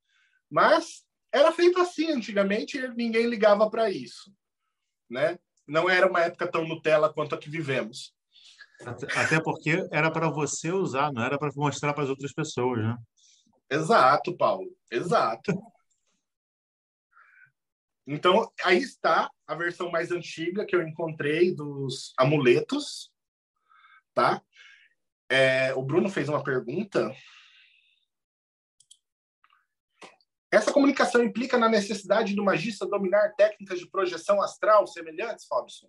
[0.48, 4.32] Mas era feito assim antigamente e ninguém ligava para isso,
[5.08, 5.38] né?
[5.66, 8.12] Não era uma época tão Nutella quanto a que vivemos.
[9.16, 12.96] Até porque era para você usar, não era para mostrar para as outras pessoas, né?
[13.70, 14.68] Exato, Paulo.
[14.90, 15.52] Exato.
[18.06, 23.10] Então, aí está a versão mais antiga que eu encontrei dos amuletos,
[24.14, 24.42] tá?
[25.28, 27.14] É, o Bruno fez uma pergunta
[30.52, 35.88] Essa comunicação implica na necessidade do magista dominar técnicas de projeção astral semelhantes, Robson?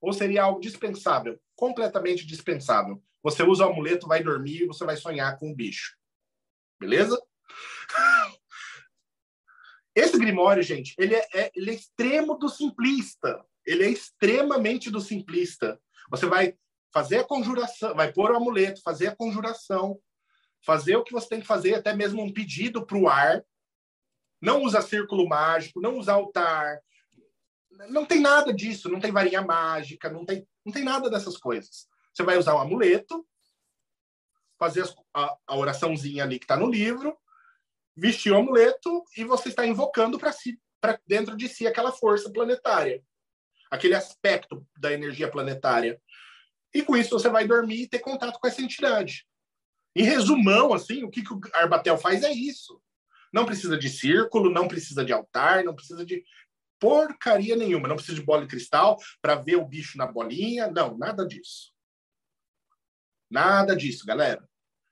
[0.00, 1.40] Ou seria algo dispensável?
[1.54, 3.02] Completamente dispensável.
[3.22, 5.96] Você usa o amuleto, vai dormir e você vai sonhar com o bicho.
[6.78, 7.20] Beleza?
[9.94, 13.44] Esse Grimório, gente, ele é, é, ele é extremo do simplista.
[13.66, 15.78] Ele é extremamente do simplista.
[16.10, 16.54] Você vai
[16.92, 20.00] fazer a conjuração, vai pôr o amuleto, fazer a conjuração,
[20.64, 23.44] fazer o que você tem que fazer, até mesmo um pedido para o ar.
[24.40, 26.80] Não usa círculo mágico, não usa altar.
[27.88, 31.86] Não tem nada disso, não tem varinha mágica, não tem, não tem nada dessas coisas.
[32.12, 33.26] Você vai usar o amuleto,
[34.58, 37.16] fazer a, a oraçãozinha ali que está no livro,
[37.96, 42.30] vestir o amuleto e você está invocando para si, para dentro de si aquela força
[42.30, 43.02] planetária,
[43.70, 46.00] aquele aspecto da energia planetária.
[46.74, 49.26] E com isso você vai dormir e ter contato com essa entidade.
[49.94, 52.80] Em resumão, assim, o que, que o Arbatel faz é isso.
[53.32, 56.24] Não precisa de círculo, não precisa de altar, não precisa de
[56.80, 57.86] porcaria nenhuma.
[57.86, 60.70] Não precisa de bola de cristal para ver o bicho na bolinha.
[60.70, 61.72] Não, nada disso.
[63.30, 64.42] Nada disso, galera.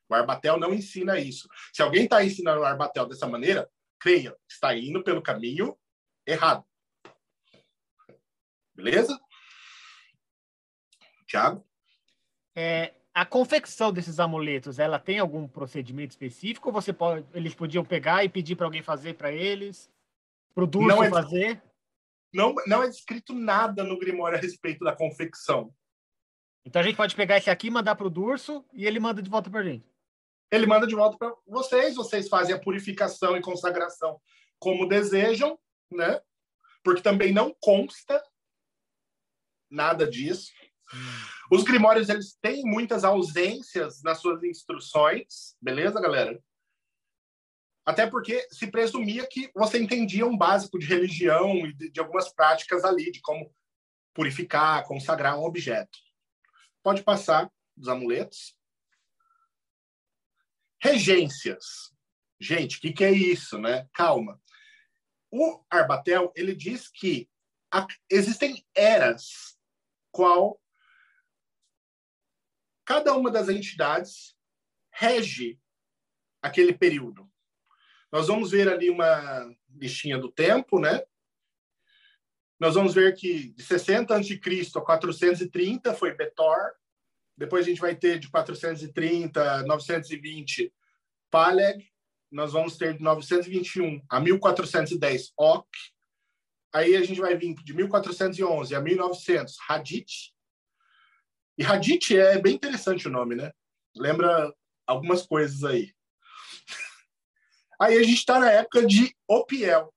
[0.09, 1.49] O Arbatel não ensina isso.
[1.73, 5.77] Se alguém está ensinando o Arbatel dessa maneira, creia, está indo pelo caminho
[6.27, 6.65] errado.
[8.75, 9.19] Beleza?
[11.27, 11.67] Tiago?
[12.55, 16.69] É, a confecção desses amuletos, ela tem algum procedimento específico?
[16.69, 19.91] Ou você pode, eles podiam pegar e pedir para alguém fazer para eles?
[20.55, 21.63] Para o Durso não é, fazer?
[22.33, 25.73] Não, não é descrito nada no Grimório a respeito da confecção.
[26.65, 29.31] Então a gente pode pegar esse aqui, mandar para o Durso e ele manda de
[29.31, 29.87] volta para a gente
[30.51, 34.21] ele manda de volta para vocês, vocês fazem a purificação e consagração
[34.59, 35.59] como desejam,
[35.91, 36.21] né?
[36.83, 38.23] Porque também não consta
[39.71, 40.51] nada disso.
[40.93, 41.57] Hum.
[41.57, 46.43] Os grimórios eles têm muitas ausências nas suas instruções, beleza, galera?
[47.89, 52.31] Até porque se presumia que você entendia um básico de religião e de, de algumas
[52.31, 53.51] práticas ali, de como
[54.13, 55.99] purificar, consagrar um objeto.
[56.83, 58.55] Pode passar dos amuletos.
[60.83, 61.65] Regências.
[62.39, 63.89] Gente, o que, que é isso, né?
[63.95, 64.39] Calma.
[65.33, 67.27] O Arbatel, ele diz que
[68.11, 69.59] existem eras
[70.13, 70.61] qual
[72.85, 74.37] cada uma das entidades
[74.93, 75.59] rege
[76.43, 77.28] aquele período.
[78.11, 81.03] Nós vamos ver ali uma listinha do tempo, né?
[82.59, 84.41] Nós vamos ver que de 60 a.C.
[84.75, 86.73] a 430 foi Betor,
[87.39, 90.75] depois a gente vai ter de 430, 920
[91.31, 91.89] Paleg.
[92.31, 95.71] Nós vamos ter de 921 a 1410 Ok.
[96.75, 100.33] Aí a gente vai vir de 1411 a 1900 Hadith.
[101.57, 103.53] E Hadith é bem interessante o nome, né?
[103.97, 104.53] Lembra
[104.87, 105.95] algumas coisas aí.
[107.81, 109.95] Aí a gente está na época de Opiel,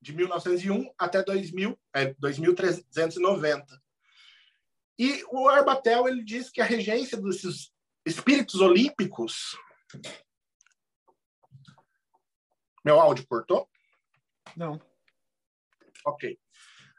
[0.00, 3.82] de 1901 até 2000, é, 2390.
[4.98, 7.72] E o Arbatel ele diz que a regência desses
[8.04, 9.56] espíritos olímpicos.
[12.84, 13.68] Meu áudio cortou?
[14.54, 14.78] Não.
[16.04, 16.38] Ok.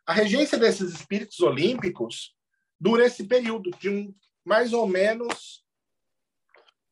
[0.06, 2.36] A regência desses espíritos olímpicos
[2.80, 5.64] dura esse período de um, mais ou menos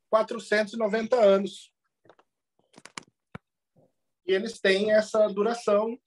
[0.09, 1.72] 490 anos.
[4.25, 5.97] E eles têm essa duração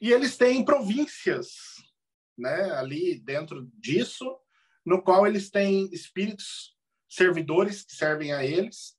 [0.00, 1.48] E eles têm províncias
[2.38, 4.34] né, ali dentro disso,
[4.84, 6.74] no qual eles têm espíritos
[7.06, 8.96] servidores que servem a eles,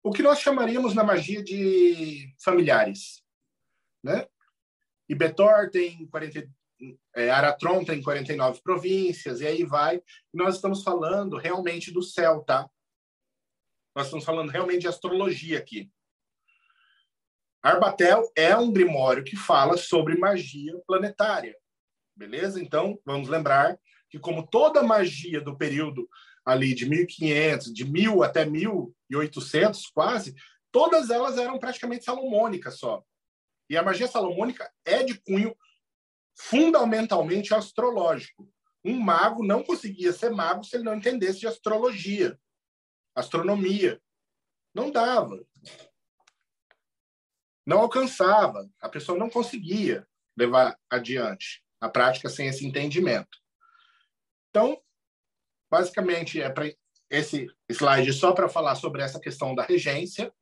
[0.00, 3.20] o que nós chamaríamos na magia de familiares.
[4.02, 4.26] Né?
[5.08, 6.48] E Betor tem 40,
[7.16, 10.00] é, Aratron tem 49 províncias, e aí vai.
[10.32, 12.68] Nós estamos falando realmente do céu, tá?
[13.94, 15.90] Nós estamos falando realmente de astrologia aqui.
[17.62, 21.56] Arbatel é um grimório que fala sobre magia planetária,
[22.16, 22.60] beleza?
[22.60, 23.78] Então, vamos lembrar
[24.10, 26.08] que como toda magia do período
[26.44, 30.34] ali de 1500, de 1000 até 1800 quase,
[30.72, 33.04] todas elas eram praticamente salomônicas só.
[33.70, 35.56] E a magia salomônica é de cunho
[36.36, 38.48] fundamentalmente astrológico.
[38.84, 42.36] Um mago não conseguia ser mago se ele não entendesse de astrologia,
[43.14, 44.00] astronomia.
[44.74, 45.38] Não dava
[47.66, 50.06] não alcançava, a pessoa não conseguia
[50.36, 53.38] levar adiante a prática sem esse entendimento.
[54.50, 54.80] Então,
[55.70, 56.72] basicamente, é para
[57.10, 60.32] esse slide só para falar sobre essa questão da regência,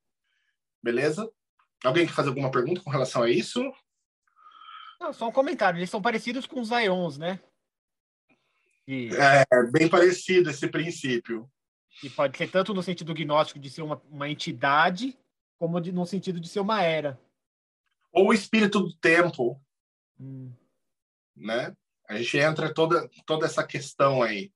[0.82, 1.30] beleza?
[1.84, 3.62] Alguém quer fazer alguma pergunta com relação a isso?
[5.00, 5.78] Não, só um comentário.
[5.78, 7.40] Eles são parecidos com os Ions, né?
[8.86, 9.08] E...
[9.14, 11.50] É, bem parecido esse princípio.
[12.02, 15.18] E pode ser tanto no sentido gnóstico de ser uma, uma entidade,
[15.58, 17.20] como de, no sentido de ser uma era.
[18.12, 19.60] Ou o espírito do tempo.
[20.18, 20.52] Hum.
[21.36, 21.76] Né?
[22.08, 24.52] A gente entra toda, toda essa questão aí.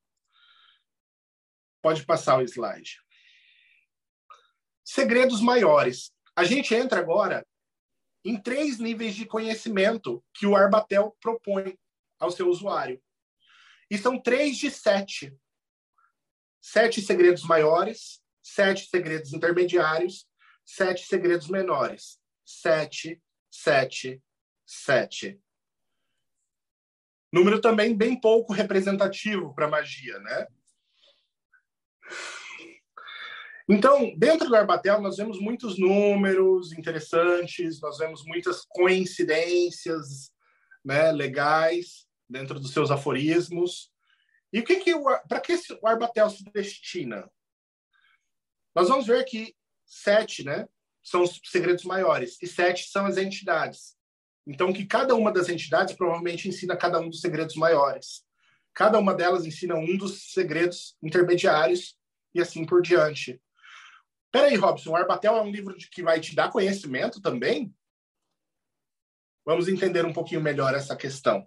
[1.83, 3.01] Pode passar o slide.
[4.85, 6.13] Segredos maiores.
[6.35, 7.47] A gente entra agora
[8.25, 11.79] em três níveis de conhecimento que o Arbatel propõe
[12.19, 13.03] ao seu usuário.
[13.91, 15.37] E são três de sete.
[16.67, 20.27] Sete segredos maiores, sete segredos intermediários,
[20.65, 22.19] sete segredos menores.
[22.43, 24.23] Sete, sete,
[24.65, 25.39] sete.
[27.31, 30.47] Número também bem pouco representativo para magia, né?
[33.69, 40.33] Então, dentro do Arbatel, nós vemos muitos números interessantes, nós vemos muitas coincidências
[40.83, 43.93] né, legais dentro dos seus aforismos.
[44.55, 44.95] E o que que
[45.29, 45.53] para que
[45.83, 47.29] o Arbatel se destina?
[48.73, 49.53] Nós vamos ver que
[49.85, 50.69] sete, né,
[51.03, 53.97] são os segredos maiores e sete são as entidades.
[54.47, 58.25] Então, que cada uma das entidades provavelmente ensina cada um dos segredos maiores.
[58.73, 61.99] Cada uma delas ensina um dos segredos intermediários
[62.33, 63.43] e assim por diante.
[64.31, 67.75] Peraí, Robson, o Arbatel é um livro que vai te dar conhecimento também?
[69.45, 71.45] Vamos entender um pouquinho melhor essa questão.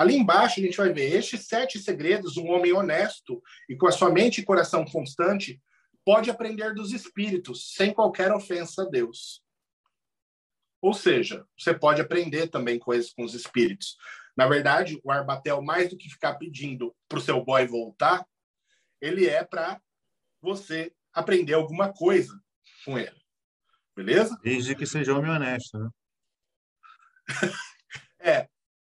[0.00, 3.92] Ali embaixo a gente vai ver estes sete segredos, um homem honesto e com a
[3.92, 5.62] sua mente e coração constante
[6.02, 9.44] pode aprender dos espíritos sem qualquer ofensa a Deus.
[10.80, 13.98] Ou seja, você pode aprender também coisas com os espíritos.
[14.34, 18.26] Na verdade, o Arbatel, mais do que ficar pedindo para o seu boy voltar,
[19.02, 19.78] ele é para
[20.40, 22.42] você aprender alguma coisa
[22.86, 23.20] com ele.
[23.94, 24.34] Beleza?
[24.42, 25.90] Desde que seja homem honesto, né?
[28.18, 28.49] é,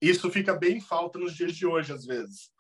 [0.01, 2.51] isso fica bem em falta nos dias de hoje, às vezes.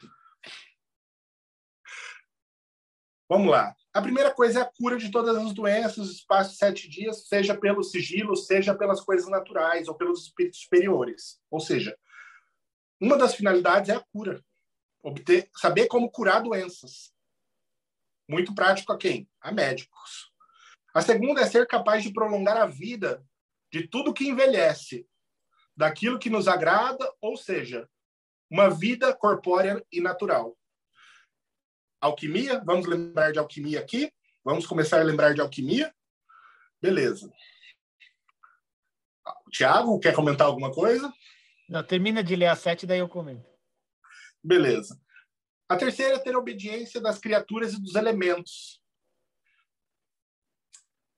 [3.29, 3.75] Vamos lá.
[3.93, 7.57] A primeira coisa é a cura de todas as doenças, espaço de sete dias, seja
[7.57, 11.41] pelo sigilo, seja pelas coisas naturais ou pelos espíritos superiores.
[11.51, 11.97] Ou seja,
[13.01, 14.45] uma das finalidades é a cura.
[15.03, 17.13] Obter, saber como curar doenças.
[18.29, 19.29] Muito prático a quem?
[19.41, 20.31] A médicos.
[20.95, 23.25] A segunda é ser capaz de prolongar a vida
[23.73, 25.09] de tudo que envelhece,
[25.77, 27.89] daquilo que nos agrada, ou seja,
[28.51, 30.57] uma vida corpórea e natural.
[32.01, 34.13] Alquimia, vamos lembrar de alquimia aqui?
[34.45, 35.95] Vamos começar a lembrar de alquimia?
[36.81, 37.31] Beleza.
[39.53, 41.13] Tiago, quer comentar alguma coisa?
[41.69, 43.49] Não, termina de ler a sete, daí eu comento.
[44.43, 44.99] Beleza.
[45.69, 48.83] A terceira é ter obediência das criaturas e dos elementos,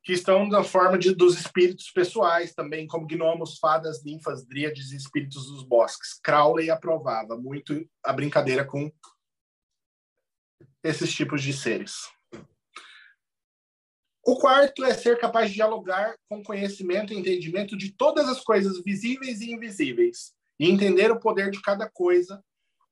[0.03, 4.97] que estão na forma de, dos espíritos pessoais também, como gnomos, fadas, ninfas, dríades e
[4.97, 6.19] espíritos dos bosques.
[6.23, 8.91] Crowley aprovava muito a brincadeira com
[10.83, 12.11] esses tipos de seres.
[14.25, 18.83] O quarto é ser capaz de dialogar com conhecimento e entendimento de todas as coisas
[18.83, 22.43] visíveis e invisíveis e entender o poder de cada coisa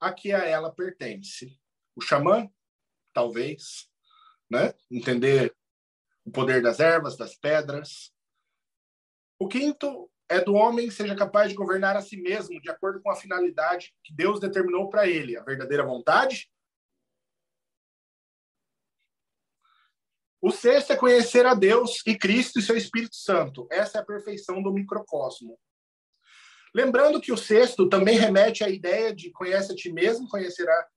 [0.01, 1.57] a que a ela pertence.
[1.95, 2.49] O xamã,
[3.13, 3.89] talvez,
[4.51, 4.75] né?
[4.91, 5.55] Entender
[6.25, 8.13] o poder das ervas, das pedras.
[9.39, 13.11] O quinto é do homem seja capaz de governar a si mesmo de acordo com
[13.11, 16.49] a finalidade que Deus determinou para ele, a verdadeira vontade.
[20.41, 23.67] O sexto é conhecer a Deus e Cristo e seu Espírito Santo.
[23.71, 25.59] Essa é a perfeição do microcosmo.
[26.75, 30.89] Lembrando que o sexto também remete à ideia de conhece a ti mesmo, conhecerá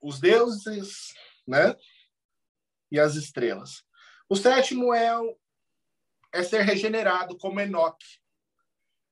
[0.00, 1.12] os deuses,
[1.46, 1.76] né?
[2.92, 3.82] E as estrelas.
[4.28, 5.10] O sétimo é,
[6.30, 8.20] é ser regenerado como Enoque.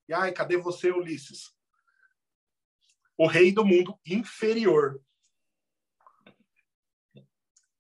[0.07, 1.51] E ai, cadê você, Ulisses?
[3.17, 5.03] O rei do mundo inferior.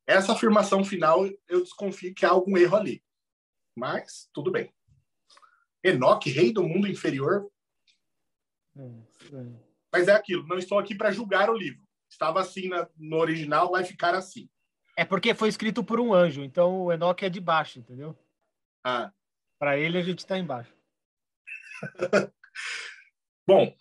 [0.07, 3.05] Essa afirmação final, eu desconfio que há algum erro ali.
[3.77, 4.75] Mas, tudo bem.
[5.85, 7.53] Enoque, rei do mundo inferior.
[8.75, 9.05] Hum,
[9.93, 11.87] Mas é aquilo, não estou aqui para julgar o livro.
[12.09, 14.49] Estava assim na, no original, vai ficar assim.
[15.01, 18.15] É porque foi escrito por um anjo, então o Enoque é de baixo, entendeu?
[18.85, 19.11] Ah.
[19.59, 20.77] Para ele a gente está embaixo.
[23.49, 23.75] Bom,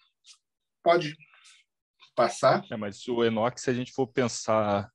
[0.82, 1.18] pode
[2.16, 2.66] passar.
[2.72, 4.90] É, mas o Enoque, se a gente for pensar,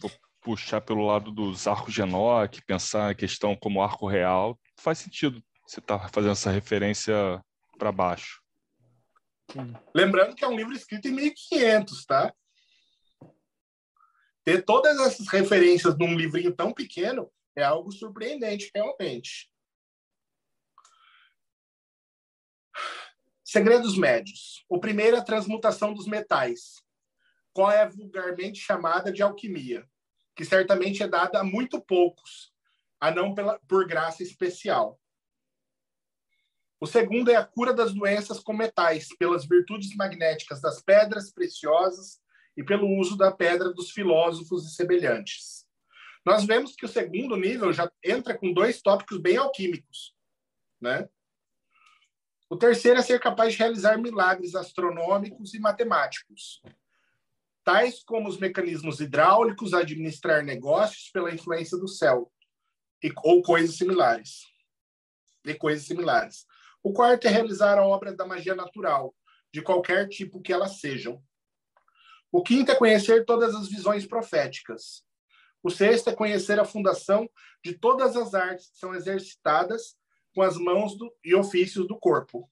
[0.00, 4.98] for puxar pelo lado dos arcos de Enoque, pensar a questão como arco real, faz
[4.98, 7.44] sentido você estar tá fazendo essa referência
[7.76, 8.40] para baixo.
[9.92, 12.32] Lembrando que é um livro escrito em 1500, tá?
[14.44, 19.50] Ter todas essas referências num livrinho tão pequeno é algo surpreendente, realmente.
[23.44, 24.64] Segredos médios.
[24.68, 26.82] O primeiro é a transmutação dos metais,
[27.52, 29.86] qual é vulgarmente chamada de alquimia,
[30.34, 32.52] que certamente é dada a muito poucos,
[32.98, 34.98] a não pela, por graça especial.
[36.80, 42.20] O segundo é a cura das doenças com metais, pelas virtudes magnéticas das pedras preciosas
[42.56, 45.66] e pelo uso da pedra dos filósofos e semelhantes.
[46.24, 50.14] Nós vemos que o segundo nível já entra com dois tópicos bem alquímicos,
[50.80, 51.08] né?
[52.48, 56.60] O terceiro é ser capaz de realizar milagres astronômicos e matemáticos,
[57.64, 62.30] tais como os mecanismos hidráulicos, administrar negócios pela influência do céu,
[63.02, 64.42] e, ou coisas similares.
[65.44, 66.46] E coisas similares.
[66.82, 69.14] O quarto é realizar a obra da magia natural,
[69.52, 71.22] de qualquer tipo que elas sejam.
[72.32, 75.04] O quinto é conhecer todas as visões proféticas.
[75.62, 77.28] O sexto é conhecer a fundação
[77.62, 79.96] de todas as artes que são exercitadas
[80.34, 82.50] com as mãos do, e ofícios do corpo.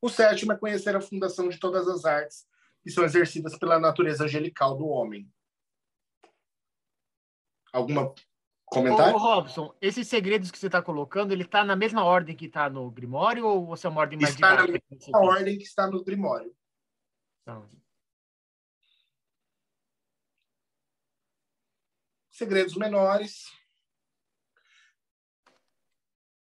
[0.00, 2.46] O sétimo é conhecer a fundação de todas as artes
[2.82, 5.28] que são exercidas pela natureza angelical do homem.
[7.72, 8.14] Alguma
[8.66, 9.14] comentário?
[9.14, 12.70] Ô, Robson, esses segredos que você está colocando, ele está na mesma ordem que está
[12.70, 16.02] no Grimório ou você é uma ordem mais Está na mesma ordem que está no
[16.02, 16.54] Grimório.
[17.42, 17.68] Então.
[22.32, 23.44] Segredos menores.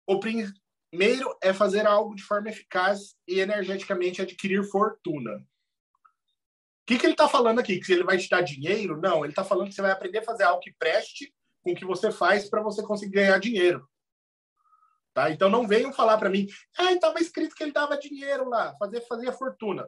[0.07, 5.35] O primeiro é fazer algo de forma eficaz e energeticamente adquirir fortuna.
[5.35, 7.79] O que, que ele está falando aqui?
[7.79, 8.99] Que ele vai te dar dinheiro?
[8.99, 11.75] Não, ele está falando que você vai aprender a fazer algo que preste com o
[11.75, 13.87] que você faz para você conseguir ganhar dinheiro.
[15.13, 15.29] Tá?
[15.29, 19.01] Então não venham falar para mim, ah, estava escrito que ele dava dinheiro lá, fazer
[19.01, 19.87] fazia fortuna.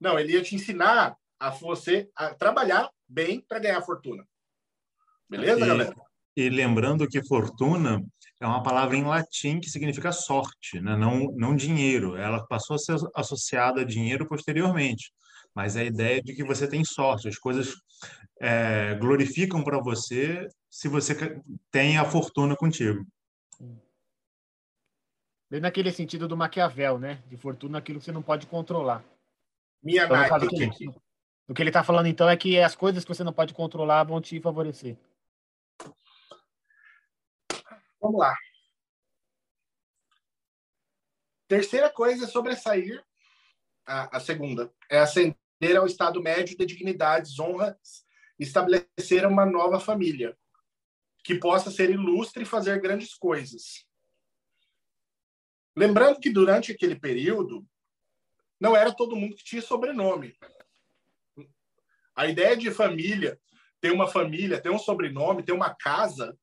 [0.00, 4.26] Não, ele ia te ensinar a você a trabalhar bem para ganhar fortuna.
[5.30, 5.94] Beleza, e, galera?
[6.36, 8.04] E lembrando que fortuna
[8.40, 10.96] é uma palavra em latim que significa sorte, né?
[10.96, 12.16] não, não dinheiro.
[12.16, 15.12] Ela passou a ser associada a dinheiro posteriormente.
[15.54, 17.74] Mas a ideia de que você tem sorte, as coisas
[18.40, 23.04] é, glorificam para você se você tem a fortuna contigo.
[25.50, 27.22] Bem naquele sentido do Maquiavel, né?
[27.28, 29.04] De fortuna aquilo que você não pode controlar.
[29.82, 30.94] Minha então, no, que ele,
[31.48, 34.04] o que ele está falando então é que as coisas que você não pode controlar
[34.04, 34.96] vão te favorecer.
[38.00, 38.34] Vamos lá.
[41.46, 43.04] Terceira coisa é sobressair,
[43.84, 48.06] a, a segunda, é ascender ao estado médio de dignidades, honras,
[48.38, 50.36] estabelecer uma nova família
[51.22, 53.84] que possa ser ilustre e fazer grandes coisas.
[55.76, 57.66] Lembrando que durante aquele período
[58.58, 60.36] não era todo mundo que tinha sobrenome.
[62.14, 63.40] A ideia de família,
[63.80, 66.38] ter uma família, ter um sobrenome, ter uma casa,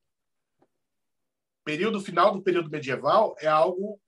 [1.68, 4.00] período final do período medieval é algo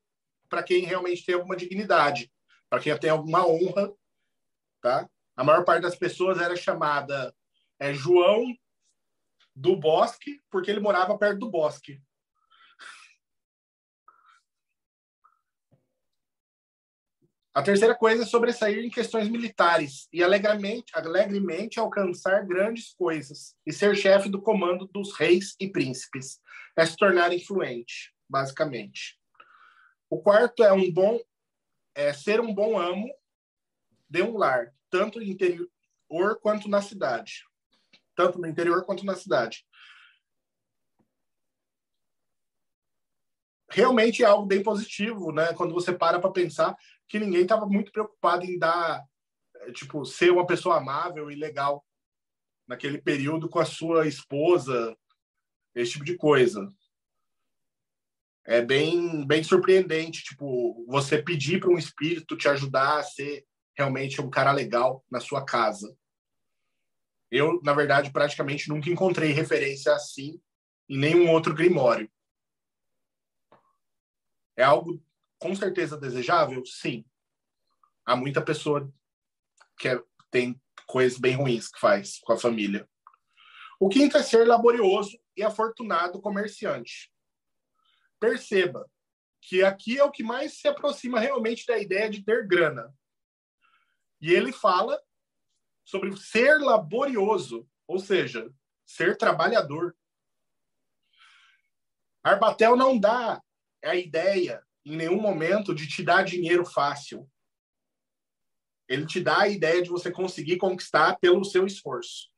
[0.49, 2.33] para quem realmente tem alguma dignidade,
[2.71, 3.93] para quem tem alguma honra,
[4.81, 5.07] tá?
[5.37, 7.37] A maior parte das pessoas era chamada
[7.79, 8.47] é, João
[9.55, 12.01] do bosque, porque ele morava perto do bosque.
[17.53, 23.73] A terceira coisa é sobressair em questões militares e alegremente, alegremente alcançar grandes coisas e
[23.73, 26.41] ser chefe do comando dos reis e príncipes.
[26.81, 29.19] É se tornar influente, basicamente.
[30.09, 31.21] O quarto é um bom
[31.95, 33.13] é ser um bom amo
[34.09, 35.69] de um lar, tanto no interior
[36.41, 37.43] quanto na cidade
[38.21, 39.65] tanto no interior quanto na cidade.
[43.71, 45.55] Realmente é algo bem positivo, né?
[45.55, 46.77] Quando você para para pensar
[47.09, 49.03] que ninguém estava muito preocupado em dar,
[49.57, 51.83] eh, tipo, ser uma pessoa amável e legal
[52.69, 54.95] naquele período com a sua esposa,
[55.75, 56.69] esse tipo de coisa.
[58.45, 63.47] É bem, bem surpreendente, tipo, você pedir para um espírito te ajudar a ser
[63.77, 65.97] realmente um cara legal na sua casa.
[67.31, 70.41] Eu, na verdade, praticamente nunca encontrei referência assim
[70.89, 72.11] em nenhum outro grimório.
[74.57, 75.01] É algo
[75.39, 76.65] com certeza desejável?
[76.67, 77.05] Sim.
[78.05, 78.93] Há muita pessoa
[79.79, 82.89] que é, tem coisas bem ruins que faz com a família.
[83.79, 87.11] O quinto é ser laborioso e afortunado comerciante.
[88.21, 88.89] Perceba
[89.41, 92.95] que aqui é o que mais se aproxima realmente da ideia de ter grana.
[94.21, 95.01] E ele fala
[95.83, 98.53] sobre ser laborioso, ou seja,
[98.85, 99.97] ser trabalhador.
[102.23, 103.43] Arbatel não dá
[103.83, 107.27] a ideia em nenhum momento de te dar dinheiro fácil.
[108.87, 112.31] Ele te dá a ideia de você conseguir conquistar pelo seu esforço.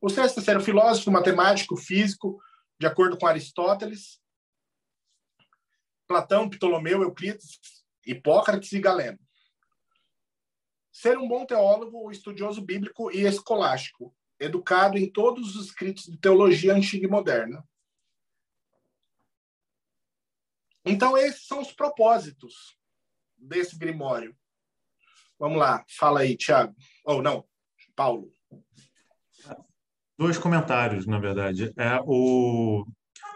[0.00, 2.40] O sexto ser filósofo, matemático, físico,
[2.78, 4.20] de acordo com Aristóteles,
[6.06, 7.60] Platão, Ptolomeu, Euclides,
[8.06, 9.18] Hipócrates e Galeno
[11.00, 16.74] ser um bom teólogo, estudioso bíblico e escolástico, educado em todos os escritos de teologia
[16.74, 17.66] antiga e moderna.
[20.84, 22.76] Então, esses são os propósitos
[23.34, 24.36] desse grimório.
[25.38, 26.74] Vamos lá, fala aí, Tiago.
[27.06, 27.48] Ou oh, não,
[27.96, 28.30] Paulo.
[30.20, 31.72] Dois comentários, na verdade.
[31.78, 32.84] É, o,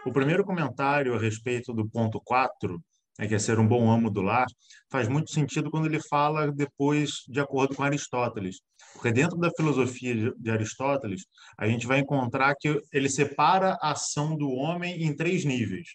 [0.05, 2.79] o primeiro comentário a respeito do ponto 4,
[3.17, 4.45] né, que é ser um bom amo do lar,
[4.91, 8.57] faz muito sentido quando ele fala depois de acordo com Aristóteles.
[8.93, 11.23] Porque dentro da filosofia de Aristóteles,
[11.57, 15.87] a gente vai encontrar que ele separa a ação do homem em três níveis.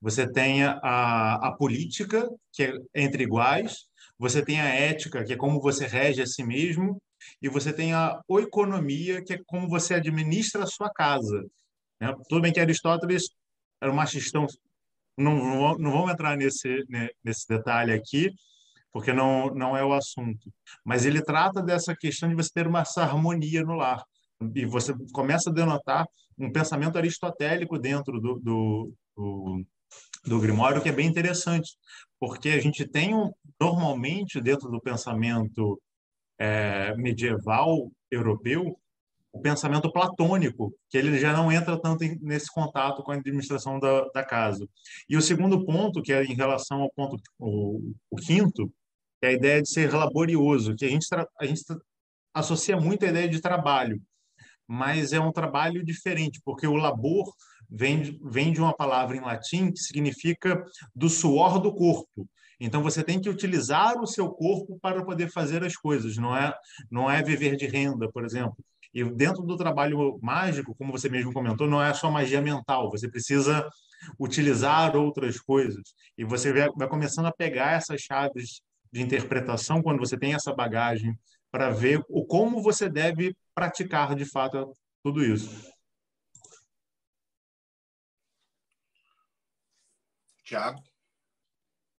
[0.00, 3.78] Você tem a, a política, que é entre iguais,
[4.16, 7.02] você tem a ética, que é como você rege a si mesmo,
[7.40, 11.44] e você tem a economia, que é como você administra a sua casa.
[12.00, 12.14] Né?
[12.28, 13.30] Tudo bem que Aristóteles
[13.80, 14.46] era um machistão,
[15.16, 18.30] não, não vamos entrar nesse, né, nesse detalhe aqui,
[18.92, 20.52] porque não, não é o assunto.
[20.84, 24.04] Mas ele trata dessa questão de você ter uma harmonia no lar.
[24.54, 26.06] E você começa a denotar
[26.38, 29.64] um pensamento aristotélico dentro do, do, do,
[30.24, 31.76] do Grimório, que é bem interessante,
[32.18, 35.80] porque a gente tem, um, normalmente, dentro do pensamento
[36.40, 38.78] é, medieval europeu,
[39.32, 43.78] o pensamento platônico, que ele já não entra tanto em, nesse contato com a administração
[43.78, 44.66] da, da, casa.
[45.08, 48.72] E o segundo ponto, que é em relação ao ponto o, o quinto,
[49.22, 51.06] é a ideia de ser laborioso, que a gente,
[51.38, 51.62] a gente
[52.34, 54.00] associa muito a ideia de trabalho,
[54.66, 57.30] mas é um trabalho diferente, porque o labor
[57.68, 60.64] vem vem de uma palavra em latim que significa
[60.94, 62.26] do suor do corpo.
[62.60, 66.54] Então você tem que utilizar o seu corpo para poder fazer as coisas, não é
[66.90, 68.56] não é viver de renda, por exemplo.
[68.92, 73.08] E dentro do trabalho mágico, como você mesmo comentou, não é só magia mental, você
[73.08, 73.68] precisa
[74.18, 75.82] utilizar outras coisas.
[76.18, 78.60] E você vai, começando a pegar essas chaves
[78.92, 81.16] de interpretação quando você tem essa bagagem
[81.50, 85.70] para ver o como você deve praticar de fato tudo isso.
[90.44, 90.89] Tiago?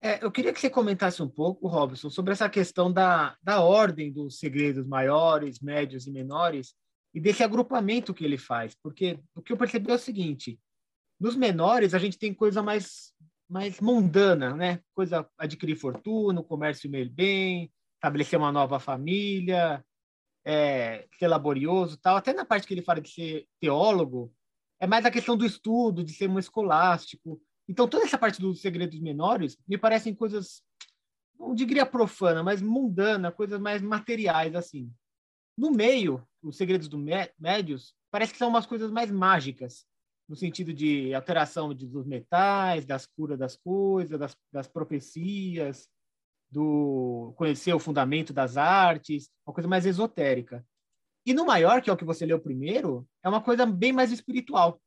[0.04, 4.12] É, eu queria que você comentasse um pouco, Robson, sobre essa questão da, da ordem
[4.12, 6.74] dos segredos maiores, médios e menores
[7.14, 8.76] e desse agrupamento que ele faz.
[8.82, 10.60] Porque o que eu percebi é o seguinte:
[11.20, 13.14] nos menores, a gente tem coisa mais,
[13.47, 14.82] mais mundana, né?
[14.95, 19.86] Coisa adquirir fortuna, comércio meio bem, estabelecer uma nova família,
[20.43, 22.16] é, ser laborioso tal.
[22.16, 24.34] Até na parte que ele fala de ser teólogo,
[24.80, 27.39] é mais a questão do estudo, de ser um escolástico.
[27.68, 30.62] Então, toda essa parte dos segredos menores me parecem coisas,
[31.39, 34.91] não diria profana, mas mundana, coisas mais materiais, assim.
[35.57, 36.97] No meio, os segredos do
[37.38, 39.86] médios, parece que são umas coisas mais mágicas,
[40.28, 45.89] no sentido de alteração de, dos metais, das curas das coisas, das, das profecias,
[46.49, 50.66] do conhecer o fundamento das artes, uma coisa mais esotérica.
[51.26, 54.12] E no maior, que é o que você leu primeiro, é uma coisa bem mais
[54.12, 54.82] espiritual.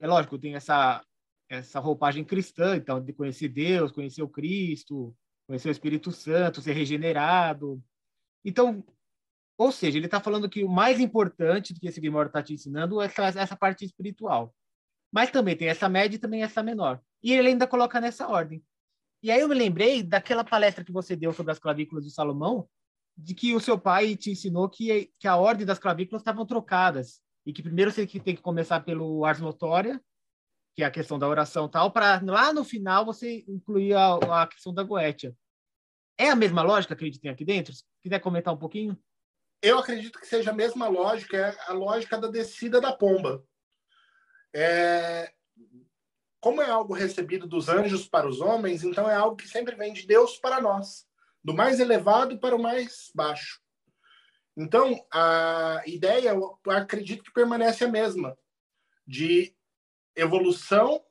[0.00, 1.04] É lógico, tem essa
[1.48, 6.72] essa roupagem cristã, então, de conhecer Deus, conhecer o Cristo, conhecer o Espírito Santo, ser
[6.72, 7.82] regenerado.
[8.44, 8.84] Então,
[9.56, 12.52] ou seja, ele está falando que o mais importante do que esse Grimório está te
[12.52, 14.54] ensinando é essa, essa parte espiritual.
[15.10, 17.00] Mas também tem essa média e também essa menor.
[17.22, 18.62] E ele ainda coloca nessa ordem.
[19.22, 22.68] E aí eu me lembrei daquela palestra que você deu sobre as clavículas de Salomão,
[23.16, 27.20] de que o seu pai te ensinou que, que a ordem das clavículas estavam trocadas.
[27.44, 30.00] E que primeiro você tem que começar pelo ars notória,
[30.78, 34.46] que é a questão da oração tal, para lá no final você incluir a, a
[34.46, 35.36] questão da goétia.
[36.16, 37.74] É a mesma lógica que a gente tem aqui dentro?
[37.74, 38.96] Se quiser comentar um pouquinho?
[39.60, 43.44] Eu acredito que seja a mesma lógica, é a lógica da descida da pomba.
[44.54, 45.32] É...
[46.40, 49.92] Como é algo recebido dos anjos para os homens, então é algo que sempre vem
[49.92, 51.08] de Deus para nós,
[51.42, 53.60] do mais elevado para o mais baixo.
[54.56, 58.38] Então, a ideia, eu acredito que permanece a mesma,
[59.04, 59.57] de
[60.18, 61.02] evolução,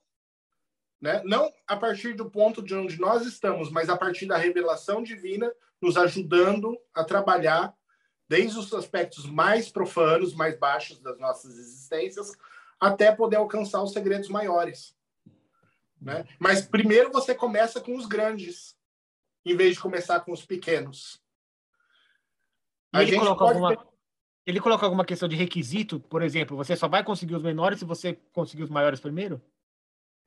[1.01, 1.21] né?
[1.25, 5.51] não a partir do ponto de onde nós estamos, mas a partir da revelação divina,
[5.81, 7.73] nos ajudando a trabalhar
[8.27, 12.31] desde os aspectos mais profanos, mais baixos das nossas existências,
[12.79, 14.95] até poder alcançar os segredos maiores.
[16.01, 16.27] Né?
[16.39, 18.77] Mas primeiro você começa com os grandes,
[19.45, 21.21] em vez de começar com os pequenos.
[22.91, 23.86] A gente pode alguma...
[24.47, 27.85] Ele coloca alguma questão de requisito, por exemplo, você só vai conseguir os menores se
[27.85, 29.41] você conseguir os maiores primeiro?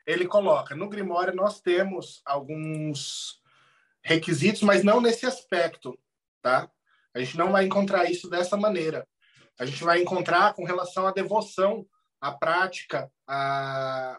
[0.07, 0.77] Ele coloca.
[0.77, 3.41] No Grimório nós temos alguns
[4.05, 5.99] requisitos, mas não nesse aspecto,
[6.43, 6.71] tá?
[7.15, 9.09] A gente não vai encontrar isso dessa maneira.
[9.59, 11.87] A gente vai encontrar com relação à devoção,
[12.21, 14.19] à prática, a,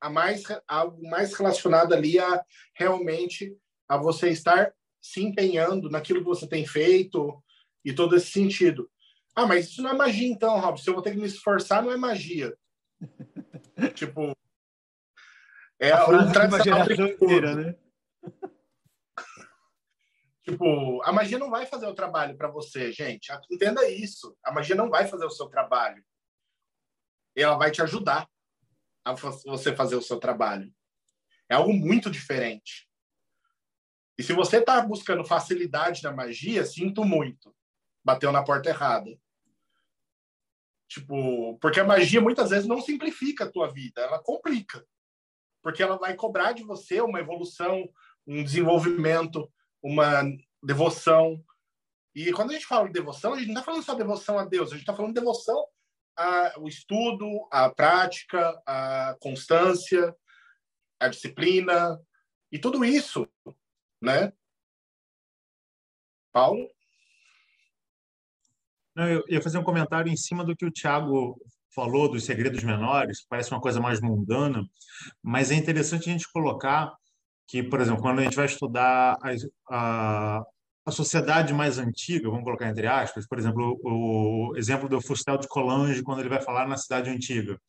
[0.00, 2.40] a mais algo mais relacionado ali a
[2.72, 3.52] realmente
[3.88, 4.72] a você estar
[5.02, 7.42] se empenhando naquilo que você tem feito,
[7.86, 8.90] e todo esse sentido.
[9.32, 10.80] Ah, mas isso não é magia então, Rob.
[10.80, 12.58] Se eu vou ter que me esforçar, não é magia.
[13.94, 14.36] tipo,
[15.78, 17.76] é a uma geração inteira, né?
[20.42, 23.32] Tipo, a magia não vai fazer o trabalho para você, gente.
[23.50, 24.36] Entenda isso.
[24.44, 26.04] A magia não vai fazer o seu trabalho.
[27.36, 28.28] Ela vai te ajudar
[29.04, 30.72] a você fazer o seu trabalho.
[31.48, 32.88] É algo muito diferente.
[34.18, 37.55] E se você está buscando facilidade na magia, sinto muito.
[38.06, 39.10] Bateu na porta errada.
[40.88, 44.86] Tipo, porque a magia muitas vezes não simplifica a tua vida, ela complica.
[45.60, 47.92] Porque ela vai cobrar de você uma evolução,
[48.24, 49.52] um desenvolvimento,
[49.82, 50.22] uma
[50.62, 51.44] devoção.
[52.14, 54.44] E quando a gente fala de devoção, a gente não está falando só devoção a
[54.44, 55.66] Deus, a gente está falando de devoção
[56.14, 60.16] ao estudo, à prática, à constância,
[61.00, 62.00] à disciplina,
[62.52, 63.28] e tudo isso,
[64.00, 64.32] né?
[66.32, 66.70] Paulo?
[68.96, 71.38] Não, eu ia fazer um comentário em cima do que o Tiago
[71.74, 74.64] falou dos segredos menores, parece uma coisa mais mundana,
[75.22, 76.94] mas é interessante a gente colocar
[77.46, 79.30] que, por exemplo, quando a gente vai estudar a,
[79.70, 80.42] a,
[80.86, 85.36] a sociedade mais antiga, vamos colocar entre aspas, por exemplo, o, o exemplo do Fustel
[85.36, 87.60] de Colange, quando ele vai falar na cidade antiga.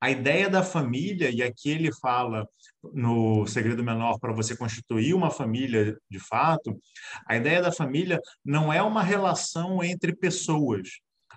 [0.00, 2.46] A ideia da família, e aqui ele fala
[2.92, 6.78] no Segredo Menor para você constituir uma família de fato,
[7.26, 10.88] a ideia da família não é uma relação entre pessoas.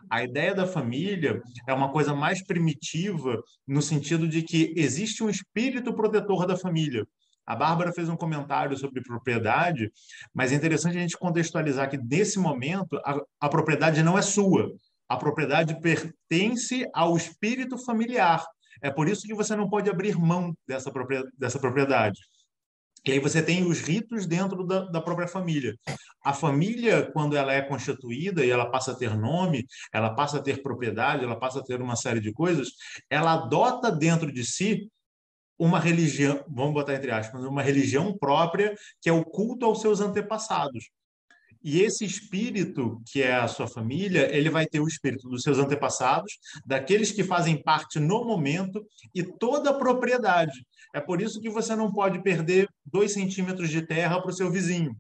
[0.09, 5.29] A ideia da família é uma coisa mais primitiva, no sentido de que existe um
[5.29, 7.05] espírito protetor da família.
[7.45, 9.91] A Bárbara fez um comentário sobre propriedade,
[10.31, 14.71] mas é interessante a gente contextualizar que, nesse momento, a, a propriedade não é sua.
[15.10, 18.45] A propriedade pertence ao espírito familiar.
[18.82, 22.20] É por isso que você não pode abrir mão dessa propriedade.
[23.05, 25.76] E aí você tem os ritos dentro da, da, própria família.
[26.24, 30.41] A família, quando ela é constituída e ela passa a ter nome, ela passa a
[30.41, 32.70] ter propriedade, ela passa a ter uma série de coisas,
[33.10, 34.91] ela adota dentro de si
[35.57, 39.99] uma religião, vamos botar entre aspas, uma religião própria que é o culto aos seus
[39.99, 40.89] antepassados.
[41.62, 45.57] E esse espírito, que é a sua família, ele vai ter o espírito dos seus
[45.57, 50.66] antepassados, daqueles que fazem parte no momento e toda a propriedade.
[50.95, 54.49] É por isso que você não pode perder dois centímetros de terra para o seu
[54.49, 54.95] vizinho.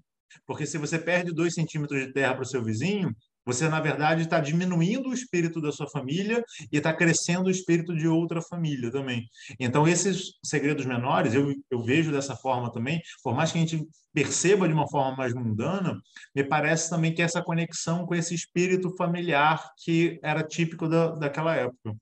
[0.45, 3.15] Porque se você perde dois centímetros de terra para o seu vizinho,
[3.49, 7.95] você, na verdade, está diminuindo o espírito da sua família e está crescendo o espírito
[7.95, 9.27] de outra família também.
[9.59, 13.87] Então, esses segredos menores, eu, eu vejo dessa forma também, por mais que a gente
[14.13, 15.99] perceba de uma forma mais mundana,
[16.35, 21.55] me parece também que essa conexão com esse espírito familiar que era típico da, daquela
[21.55, 21.95] época.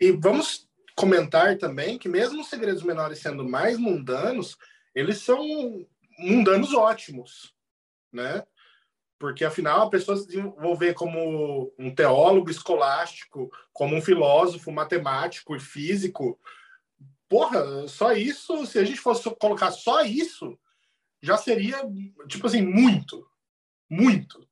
[0.00, 4.56] E vamos comentar também que mesmo os segredos menores sendo mais mundanos,
[4.92, 5.86] eles são
[6.18, 7.54] mundanos ótimos,
[8.12, 8.42] né?
[9.22, 15.60] Porque afinal a pessoa se desenvolver como um teólogo escolástico, como um filósofo, matemático e
[15.60, 16.36] físico,
[17.28, 20.58] porra, só isso, se a gente fosse colocar só isso,
[21.22, 21.88] já seria,
[22.26, 23.24] tipo assim, muito,
[23.88, 24.44] muito.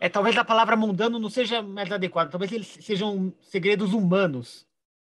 [0.00, 4.64] É, talvez a palavra mundano não seja mais adequada, talvez eles sejam segredos humanos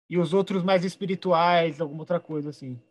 [0.10, 2.82] e os outros mais espirituais, alguma outra coisa assim.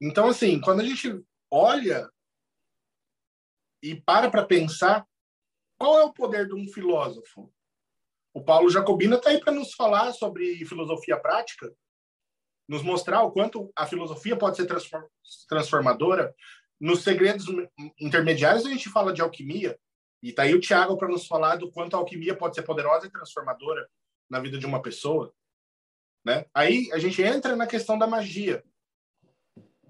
[0.00, 2.08] Então, assim, quando a gente olha
[3.82, 5.06] e para para pensar
[5.78, 7.52] qual é o poder de um filósofo.
[8.32, 11.74] O Paulo Jacobina está aí para nos falar sobre filosofia prática,
[12.68, 14.66] nos mostrar o quanto a filosofia pode ser
[15.48, 16.34] transformadora.
[16.80, 17.44] Nos segredos
[18.00, 19.78] intermediários a gente fala de alquimia,
[20.22, 23.06] e está aí o Tiago para nos falar do quanto a alquimia pode ser poderosa
[23.06, 23.88] e transformadora
[24.30, 25.34] na vida de uma pessoa.
[26.24, 26.46] Né?
[26.54, 28.64] Aí a gente entra na questão da magia,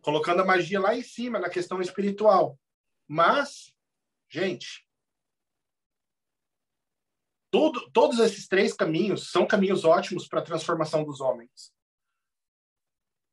[0.00, 2.58] colocando a magia lá em cima, na questão espiritual.
[3.06, 3.74] Mas
[4.32, 4.88] Gente,
[7.50, 11.70] todo, todos esses três caminhos são caminhos ótimos para a transformação dos homens.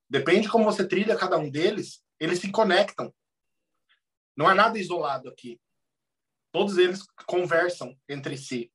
[0.09, 3.15] Depende de como você trilha cada um deles, eles se conectam.
[4.35, 5.57] Não há nada isolado aqui.
[6.51, 8.69] Todos eles conversam entre si.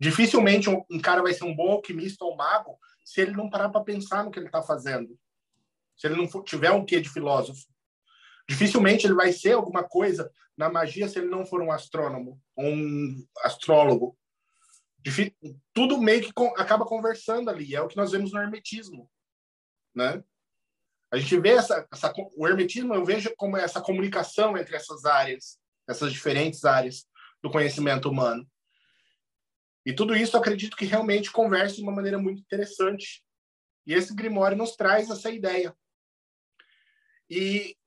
[0.00, 3.84] Dificilmente um, cara vai ser um bom alquimista ou mago se ele não parar para
[3.84, 5.16] pensar no que ele está fazendo.
[5.96, 7.64] Se ele não tiver um quê de filósofo.
[8.48, 13.24] Dificilmente ele vai ser alguma coisa na magia se ele não for um astrônomo, um
[13.44, 14.18] astrólogo.
[15.72, 17.76] Tudo meio que acaba conversando ali.
[17.76, 19.08] É o que nós vemos no hermetismo,
[19.94, 20.22] né?
[21.10, 25.58] A gente vê essa, essa, o hermetismo, eu vejo como essa comunicação entre essas áreas,
[25.88, 27.06] essas diferentes áreas
[27.40, 28.46] do conhecimento humano.
[29.86, 33.24] E tudo isso acredito que realmente conversa de uma maneira muito interessante.
[33.86, 35.74] E esse Grimório nos traz essa ideia.
[37.30, 37.77] E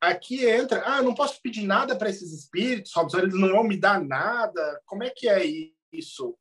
[0.00, 3.76] aqui entra, ah, não posso pedir nada para esses espíritos, Robson, eles não vão me
[3.76, 4.80] dar nada.
[4.86, 5.44] Como é que é
[5.92, 6.36] isso,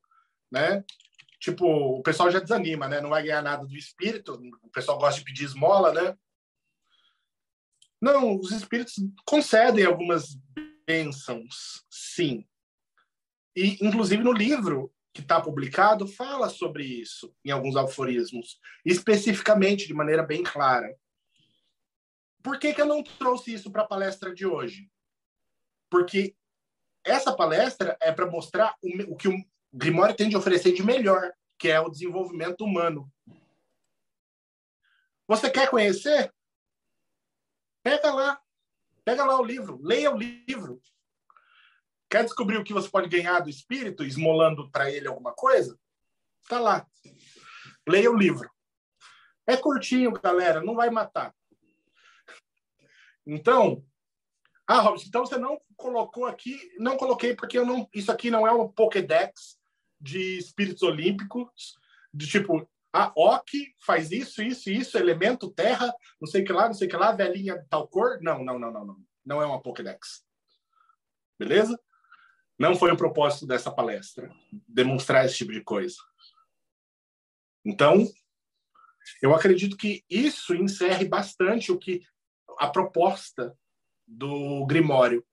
[0.51, 0.84] né?
[1.39, 3.01] Tipo, o pessoal já desanima, né?
[3.01, 4.41] Não vai ganhar nada do espírito.
[4.64, 6.18] O pessoal gosta de pedir esmola, né?
[8.01, 8.93] Não, os espíritos
[9.26, 10.38] concedem algumas
[10.88, 12.45] bênçãos, sim.
[13.55, 19.93] E, inclusive, no livro que está publicado, fala sobre isso em alguns aforismos, especificamente, de
[19.93, 20.95] maneira bem clara.
[22.42, 24.90] Por que, que eu não trouxe isso para a palestra de hoje?
[25.90, 26.36] Porque
[27.04, 29.36] essa palestra é para mostrar o, o que o
[29.74, 33.12] Grimório tem de oferecer de melhor, que é o desenvolvimento humano.
[35.28, 36.34] Você quer conhecer?
[37.84, 38.42] Pega lá.
[39.06, 39.80] Pega lá o livro.
[39.82, 40.82] Leia o livro.
[42.10, 45.80] Quer descobrir o que você pode ganhar do espírito, esmolando para ele alguma coisa?
[46.42, 46.88] Está lá.
[47.88, 48.50] Leia o livro.
[49.46, 51.36] É curtinho, galera, não vai matar.
[53.26, 53.84] Então,
[54.67, 58.47] ah, Robson, então você não colocou aqui, não coloquei porque eu não, isso aqui não
[58.47, 59.57] é um Pokédex
[59.99, 61.76] de espíritos olímpicos,
[62.13, 66.74] de tipo, a Ok faz isso, isso, isso, elemento terra, não sei que lá, não
[66.74, 68.20] sei que lá, velhinha tal cor.
[68.22, 68.97] Não, não, não, não, não.
[69.26, 70.24] Não é uma Pokédex.
[71.38, 71.80] Beleza?
[72.57, 74.32] Não foi o propósito dessa palestra
[74.67, 75.97] demonstrar esse tipo de coisa.
[77.63, 78.07] Então,
[79.22, 82.01] eu acredito que isso encerre bastante o que
[82.58, 83.56] a proposta
[84.08, 85.26] do Grimório.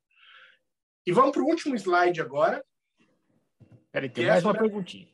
[1.06, 2.64] E vamos para o último slide agora.
[3.92, 5.08] Peraí, tem mais uma perguntinha.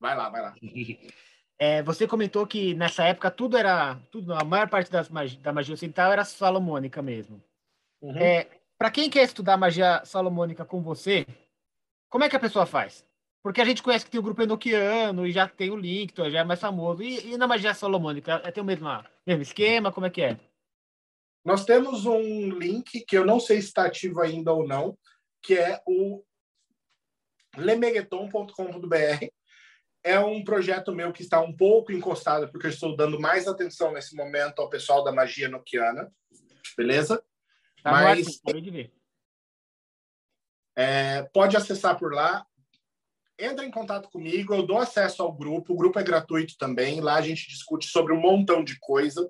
[0.00, 0.54] Vai lá, vai lá.
[1.60, 5.52] É, você comentou que nessa época tudo era, tudo, a maior parte das magia, da
[5.52, 7.42] magia ocidental era salomônica mesmo.
[8.00, 8.16] Uhum.
[8.16, 8.46] É,
[8.78, 11.26] para quem quer estudar magia salomônica com você,
[12.08, 13.04] como é que a pessoa faz?
[13.42, 16.40] Porque a gente conhece que tem o grupo enoquiano e já tem o Linkton, já
[16.40, 17.02] é mais famoso.
[17.02, 18.88] E, e na magia salomônica, é, tem o mesmo,
[19.26, 19.90] mesmo esquema?
[19.90, 20.38] Como é que é?
[21.44, 24.98] Nós temos um link que eu não sei se está ativo ainda ou não,
[25.42, 26.22] que é o
[27.56, 29.26] lemegueton.com.br,
[30.04, 33.92] é um projeto meu que está um pouco encostado, porque eu estou dando mais atenção
[33.92, 36.10] nesse momento ao pessoal da magia noquiana,
[36.76, 37.22] beleza?
[37.82, 38.92] Tá Mas de ver.
[40.76, 42.46] É, pode acessar por lá.
[43.38, 45.72] Entra em contato comigo, eu dou acesso ao grupo.
[45.72, 47.00] O grupo é gratuito também.
[47.00, 49.28] Lá a gente discute sobre um montão de coisa.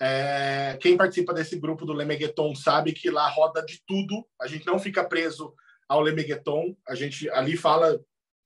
[0.00, 4.26] É, quem participa desse grupo do Lemegueton sabe que lá roda de tudo.
[4.40, 5.54] A gente não fica preso
[5.88, 6.76] ao Lemegueton.
[6.86, 7.98] A gente ali fala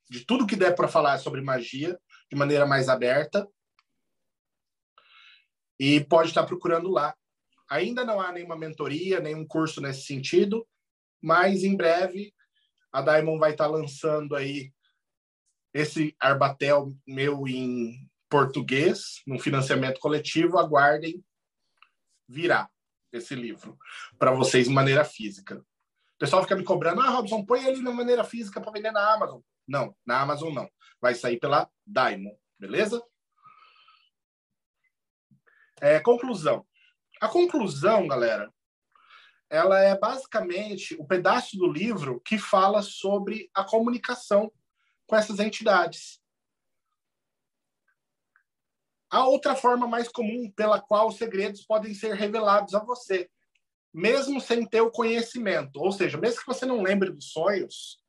[0.08, 1.98] de tudo que der para falar sobre magia
[2.30, 3.48] de maneira mais aberta.
[5.78, 7.14] E pode estar procurando lá.
[7.68, 10.66] Ainda não há nenhuma mentoria, nenhum curso nesse sentido,
[11.22, 12.34] mas em breve
[12.92, 14.72] a Diamond vai estar lançando aí
[15.72, 20.58] esse Arbatel meu em português, num financiamento coletivo.
[20.58, 21.24] Aguardem,
[22.30, 22.70] virá
[23.12, 23.76] esse livro
[24.18, 25.58] para vocês de maneira física.
[25.58, 29.12] O pessoal fica me cobrando, ah, Robson, põe ele de maneira física para vender na
[29.12, 29.40] Amazon.
[29.66, 30.70] Não, na Amazon não.
[31.00, 33.02] Vai sair pela Diamond, beleza?
[35.80, 36.64] É, conclusão.
[37.20, 38.52] A conclusão, galera,
[39.48, 44.52] ela é basicamente o pedaço do livro que fala sobre a comunicação
[45.06, 46.19] com essas entidades.
[49.10, 53.28] A outra forma mais comum pela qual os segredos podem ser revelados a você,
[53.92, 55.80] mesmo sem ter o conhecimento.
[55.80, 58.00] Ou seja, mesmo que você não lembre dos sonhos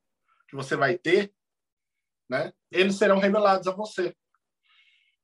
[0.47, 1.33] que você vai ter,
[2.29, 2.53] né?
[2.71, 4.15] Eles serão revelados a você.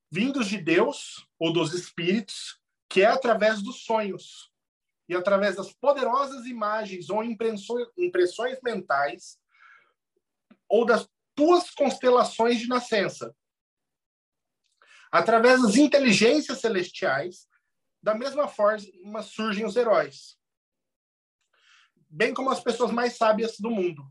[0.09, 2.59] Vindos de Deus ou dos espíritos,
[2.89, 4.51] que é através dos sonhos
[5.07, 9.38] e através das poderosas imagens ou impressões, mentais
[10.67, 13.36] ou das tuas constelações de nascença.
[15.12, 17.47] Através das inteligências celestiais,
[18.01, 20.38] da mesma forma surgem os heróis.
[22.10, 24.03] Bem como as pessoas mais sábias do mundo.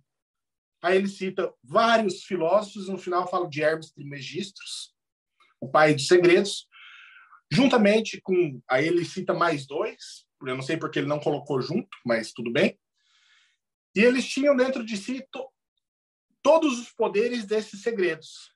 [0.83, 4.95] Aí ele cita vários filósofos, no final fala de Hermes Trismegistus,
[5.61, 6.69] o pai dos segredos,
[7.51, 8.61] juntamente com.
[8.69, 12.53] Aí ele cita mais dois, eu não sei porque ele não colocou junto, mas tudo
[12.53, 12.79] bem.
[13.95, 15.49] E eles tinham dentro de si to,
[16.43, 18.55] todos os poderes desses segredos.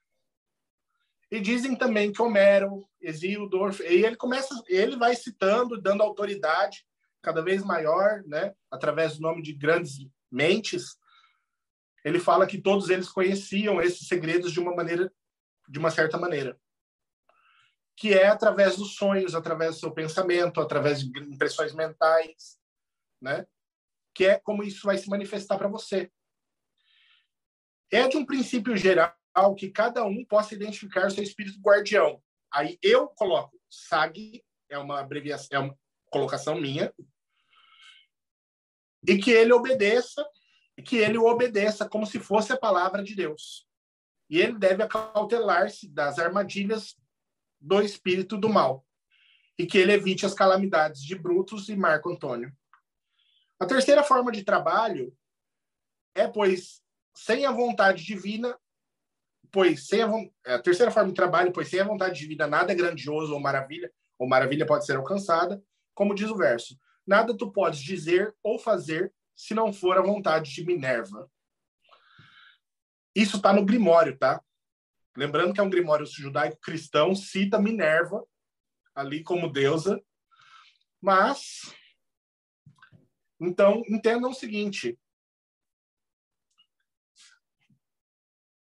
[1.30, 3.48] E dizem também que Homero, Exílio,
[3.88, 6.84] e ele começa, ele vai citando, dando autoridade
[7.22, 9.98] cada vez maior, né, através do nome de grandes
[10.30, 10.98] mentes,
[12.04, 15.12] ele fala que todos eles conheciam esses segredos de uma maneira,
[15.68, 16.58] de uma certa maneira,
[17.96, 22.58] que é através dos sonhos, através do seu pensamento, através de impressões mentais,
[23.20, 23.46] né?
[24.14, 26.10] Que é como isso vai se manifestar para você.
[27.92, 29.19] É de um princípio geral
[29.56, 32.22] que cada um possa identificar o seu espírito guardião.
[32.52, 35.78] Aí eu coloco SAG, é uma abreviação, é uma
[36.10, 36.92] colocação minha,
[39.06, 40.26] e que ele obedeça
[40.84, 43.66] que ele obedeça como se fosse a palavra de Deus.
[44.28, 46.96] E ele deve acautelar-se das armadilhas
[47.60, 48.86] do espírito do mal.
[49.58, 52.50] e que ele evite as calamidades de Brutus e Marco Antônio.
[53.58, 55.14] A terceira forma de trabalho
[56.14, 56.82] é, pois,
[57.14, 58.58] sem a vontade divina,
[59.52, 60.08] pois sem a,
[60.46, 63.40] é, a terceira forma de trabalho, pois sem a vontade divina nada é grandioso ou
[63.40, 65.62] maravilha, ou maravilha pode ser alcançada,
[65.94, 66.78] como diz o verso.
[67.06, 71.30] Nada tu podes dizer ou fazer se não for a vontade de Minerva.
[73.14, 74.40] Isso está no Grimório, tá?
[75.16, 78.24] Lembrando que é um Grimório judaico-cristão, cita Minerva
[78.94, 80.00] ali como deusa,
[81.00, 81.74] mas
[83.40, 84.98] então entendam o seguinte: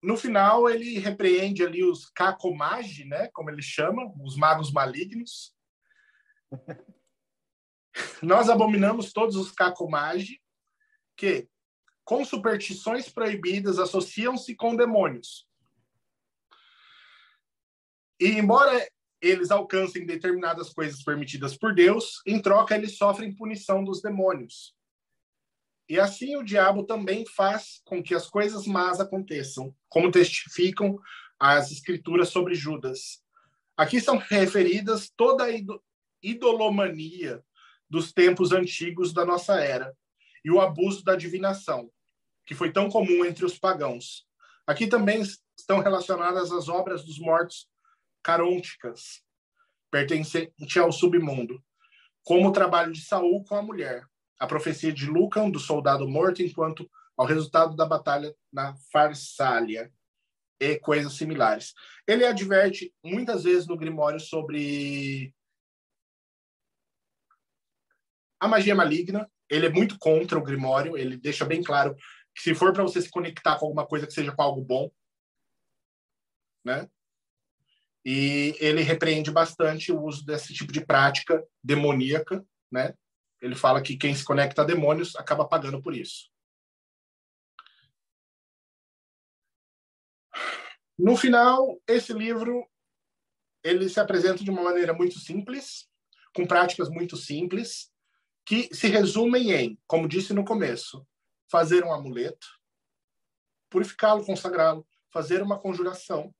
[0.04, 5.56] no final ele repreende ali os Kakomagi, né, como ele chama, os magos malignos.
[8.22, 10.42] Nós abominamos todos os Kakomagi
[11.16, 11.48] que
[12.04, 15.48] com superstições proibidas associam-se com demônios.
[18.20, 18.86] E embora
[19.22, 24.76] eles alcancem determinadas coisas permitidas por Deus, em troca eles sofrem punição dos demônios.
[25.88, 30.98] E assim o diabo também faz com que as coisas más aconteçam, como testificam
[31.38, 33.22] as escrituras sobre Judas.
[33.76, 35.50] Aqui são referidas toda a
[36.22, 37.44] idolomania
[37.88, 39.94] dos tempos antigos da nossa era
[40.44, 41.90] e o abuso da divinação,
[42.46, 44.26] que foi tão comum entre os pagãos.
[44.66, 45.22] Aqui também
[45.56, 47.68] estão relacionadas as obras dos mortos
[48.22, 49.22] carônticas,
[49.90, 51.62] pertencente ao submundo,
[52.22, 54.06] como o trabalho de Saul com a mulher,
[54.38, 59.92] a profecia de Lucan do soldado morto enquanto ao resultado da batalha na Farsália
[60.60, 61.74] e coisas similares.
[62.06, 65.34] Ele adverte muitas vezes no Grimório sobre
[68.40, 69.30] a magia maligna.
[69.48, 71.94] Ele é muito contra o Grimório, ele deixa bem claro
[72.34, 74.90] que se for para você se conectar com alguma coisa que seja com algo bom,
[76.64, 76.88] né?
[78.04, 82.94] E ele repreende bastante o uso desse tipo de prática demoníaca, né?
[83.44, 86.30] Ele fala que quem se conecta a demônios acaba pagando por isso.
[90.98, 92.66] No final, esse livro
[93.62, 95.86] ele se apresenta de uma maneira muito simples,
[96.34, 97.92] com práticas muito simples,
[98.46, 101.06] que se resumem em, como disse no começo,
[101.50, 102.46] fazer um amuleto,
[103.68, 106.34] purificá-lo, consagrá-lo, fazer uma conjuração,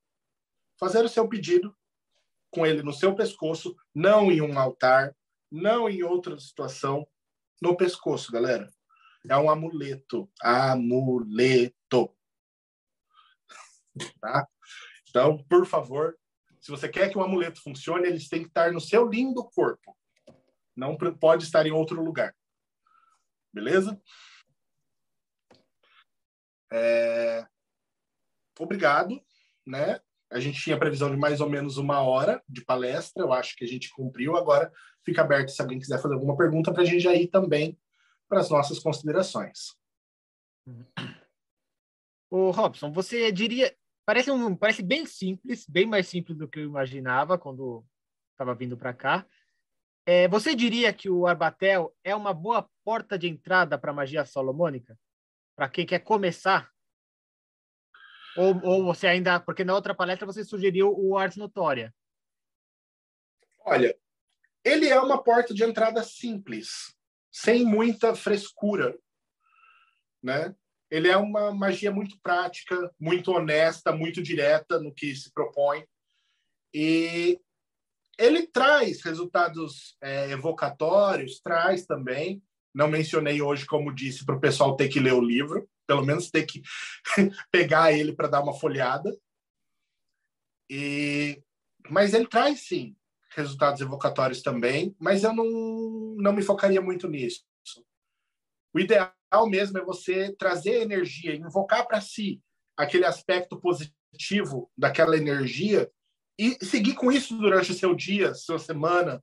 [0.80, 1.76] fazer o seu pedido
[2.50, 5.14] com ele no seu pescoço, não em um altar,
[5.54, 7.06] não em outra situação,
[7.62, 8.68] no pescoço, galera.
[9.28, 10.30] É um amuleto.
[10.42, 12.14] Amuleto.
[14.20, 14.48] Tá?
[15.08, 16.18] Então, por favor,
[16.60, 19.96] se você quer que o amuleto funcione, eles têm que estar no seu lindo corpo.
[20.74, 22.34] Não pode estar em outro lugar.
[23.52, 23.96] Beleza?
[26.72, 27.46] É...
[28.58, 29.24] Obrigado,
[29.64, 30.00] né?
[30.30, 33.64] A gente tinha previsão de mais ou menos uma hora de palestra, eu acho que
[33.64, 34.36] a gente cumpriu.
[34.36, 34.72] Agora
[35.04, 37.78] fica aberto se alguém quiser fazer alguma pergunta para a gente já ir também
[38.28, 39.74] para as nossas considerações.
[42.30, 46.64] O Robson, você diria, parece um, parece bem simples, bem mais simples do que eu
[46.64, 47.84] imaginava quando
[48.32, 49.26] estava vindo para cá.
[50.06, 54.24] É, você diria que o Arbatel é uma boa porta de entrada para a magia
[54.24, 54.98] solomônica?
[55.56, 56.73] Para quem quer começar
[58.36, 59.40] ou, ou você ainda.
[59.40, 61.94] Porque na outra palestra você sugeriu o Ars Notória.
[63.64, 63.96] Olha,
[64.64, 66.94] ele é uma porta de entrada simples,
[67.30, 68.96] sem muita frescura.
[70.22, 70.54] Né?
[70.90, 75.84] Ele é uma magia muito prática, muito honesta, muito direta no que se propõe.
[76.72, 77.40] E
[78.18, 82.42] ele traz resultados é, evocatórios, traz também.
[82.74, 86.30] Não mencionei hoje, como disse, para o pessoal ter que ler o livro, pelo menos
[86.30, 86.62] ter que
[87.50, 89.16] pegar ele para dar uma folhada.
[90.68, 91.42] E
[91.90, 92.96] mas ele traz sim
[93.30, 97.44] resultados evocatórios também, mas eu não não me focaria muito nisso.
[98.72, 99.12] O ideal
[99.48, 102.42] mesmo é você trazer energia, invocar para si
[102.76, 105.90] aquele aspecto positivo daquela energia
[106.38, 109.22] e seguir com isso durante o seu dia, sua semana,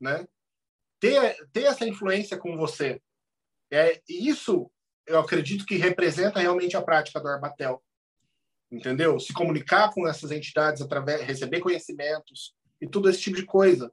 [0.00, 0.26] né?
[0.98, 3.00] Ter, ter essa influência com você.
[3.72, 4.70] É, isso
[5.06, 7.82] eu acredito que representa realmente a prática do Arbatel.
[8.70, 9.18] Entendeu?
[9.18, 13.92] Se comunicar com essas entidades através receber conhecimentos e tudo esse tipo de coisa.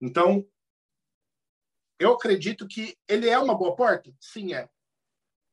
[0.00, 0.46] Então,
[1.98, 4.12] eu acredito que ele é uma boa porta?
[4.20, 4.68] Sim, é.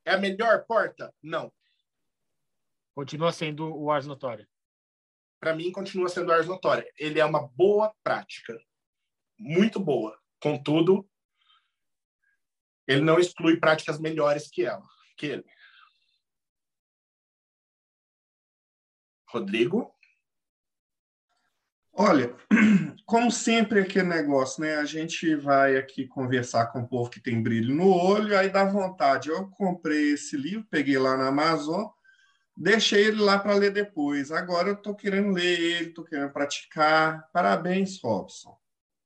[0.06, 1.14] É a melhor porta?
[1.22, 1.52] Não.
[2.96, 4.48] Continua sendo o Ars Notória.
[5.40, 6.88] Para mim, continua sendo o Ars Notória.
[7.00, 8.60] Ele é uma boa prática.
[9.40, 10.20] Muito boa.
[10.40, 11.10] Contudo,
[12.88, 14.84] ele não exclui práticas melhores que ela,
[15.18, 15.46] que ele.
[19.28, 19.94] Rodrigo?
[21.94, 22.34] Olha,
[23.06, 24.76] como sempre aquele negócio, né?
[24.76, 28.64] A gente vai aqui conversar com o povo que tem brilho no olho, aí dá
[28.64, 29.30] vontade.
[29.30, 31.86] Eu comprei esse livro, peguei lá na Amazon,
[32.56, 34.32] deixei ele lá para ler depois.
[34.32, 37.30] Agora eu estou querendo ler ele, estou querendo praticar.
[37.34, 38.58] Parabéns, Robson.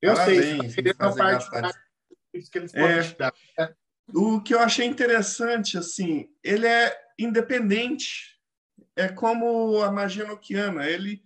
[0.02, 1.85] Eu Parabéns sei, em fazer gastar
[2.38, 3.02] isso que eles podem É.
[3.02, 3.34] te dar.
[3.58, 3.76] né?
[4.14, 8.40] O que eu achei interessante, assim, ele é independente.
[8.96, 10.88] É como a magia noquiana.
[10.88, 11.24] Ele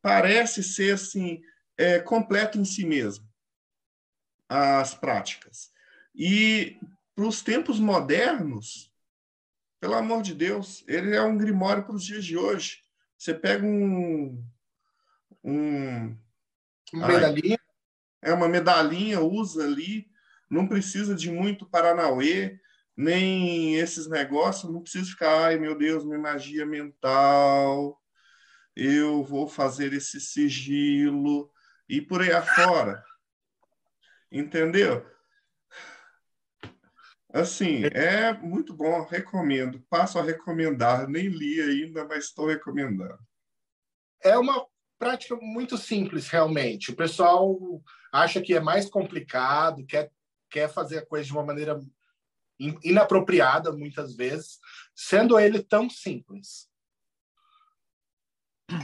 [0.00, 1.42] parece ser, assim,
[1.76, 3.28] é, completo em si mesmo,
[4.48, 5.70] as práticas.
[6.14, 6.78] E
[7.14, 8.92] para os tempos modernos,
[9.80, 12.82] pelo amor de Deus, ele é um grimório para os dias de hoje.
[13.18, 14.44] Você pega um,
[15.44, 16.16] um
[16.92, 17.14] Uma Ai.
[17.14, 17.58] medalhinha.
[18.22, 20.10] é uma medalhinha, usa ali,
[20.52, 22.60] não precisa de muito Paranauê,
[22.94, 27.98] nem esses negócios, não precisa ficar, ai meu Deus, minha magia mental,
[28.76, 31.50] eu vou fazer esse sigilo
[31.88, 33.02] e por aí afora.
[34.30, 35.06] Entendeu?
[37.32, 39.80] Assim, é muito bom, recomendo.
[39.88, 43.18] Passo a recomendar, nem li ainda, mas estou recomendando.
[44.22, 44.66] É uma
[44.98, 46.90] prática muito simples, realmente.
[46.90, 47.58] O pessoal
[48.12, 50.10] acha que é mais complicado, quer,
[50.52, 51.80] quer fazer a coisa de uma maneira
[52.60, 54.58] in- inapropriada, muitas vezes,
[54.94, 56.68] sendo ele tão simples.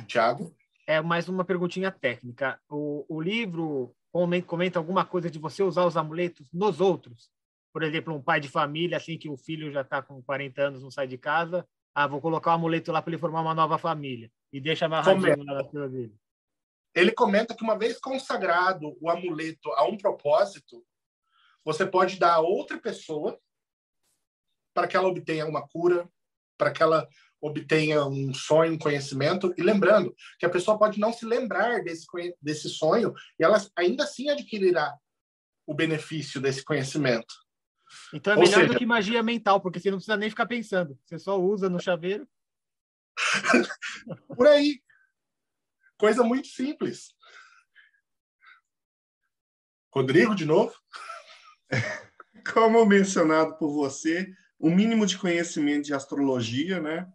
[0.07, 0.55] Tiago?
[0.87, 2.59] É mais uma perguntinha técnica.
[2.69, 7.31] O, o livro comen- comenta alguma coisa de você usar os amuletos nos outros?
[7.73, 10.83] Por exemplo, um pai de família, assim que o filho já está com 40 anos,
[10.83, 11.67] não sai de casa.
[11.95, 14.31] Ah, vou colocar o amuleto lá para ele formar uma nova família.
[14.53, 16.15] E deixa amarradinho na fila dele.
[16.95, 20.83] ele comenta que uma vez consagrado o amuleto a um propósito,
[21.69, 23.39] você pode dar a outra pessoa
[24.73, 26.11] para que ela obtenha uma cura,
[26.57, 27.07] para que ela
[27.43, 29.53] obtenha um sonho, um conhecimento.
[29.55, 32.07] E lembrando que a pessoa pode não se lembrar desse,
[32.41, 34.97] desse sonho e ela ainda assim adquirirá
[35.67, 37.35] o benefício desse conhecimento.
[38.15, 40.47] Então é Ou melhor seja- do que magia mental, porque você não precisa nem ficar
[40.47, 40.99] pensando.
[41.05, 42.27] Você só usa no chaveiro.
[44.35, 44.81] Por aí.
[45.99, 47.15] Coisa muito simples.
[49.95, 50.75] Rodrigo, de novo?
[52.53, 57.07] Como mencionado por você, o mínimo de conhecimento de astrologia, né?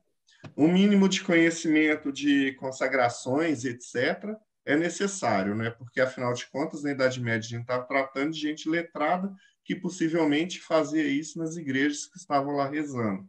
[0.56, 4.36] O mínimo de conhecimento de consagrações, etc.,
[4.66, 5.70] é necessário, né?
[5.72, 9.34] Porque, afinal de contas, na Idade Média, a gente estava tratando de gente letrada
[9.66, 13.28] que possivelmente fazia isso nas igrejas que estavam lá rezando.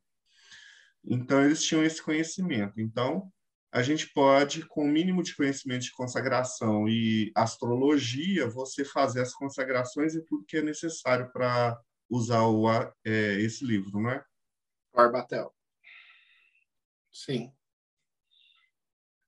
[1.05, 2.81] Então, eles tinham esse conhecimento.
[2.81, 3.31] Então,
[3.75, 9.35] a gente pode, com o mínimo de conhecimento de consagração e astrologia, você fazer as
[9.35, 11.77] consagrações e tudo que é necessário para
[12.09, 12.71] usar o,
[13.05, 14.25] é, esse livro, não é?
[14.95, 15.53] Barbatel.
[17.11, 17.53] Sim.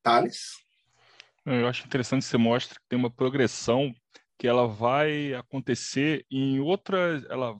[0.01, 0.53] Thales?
[1.44, 3.92] Eu acho interessante que você mostra que tem uma progressão
[4.38, 7.59] que ela vai acontecer em outras, ela,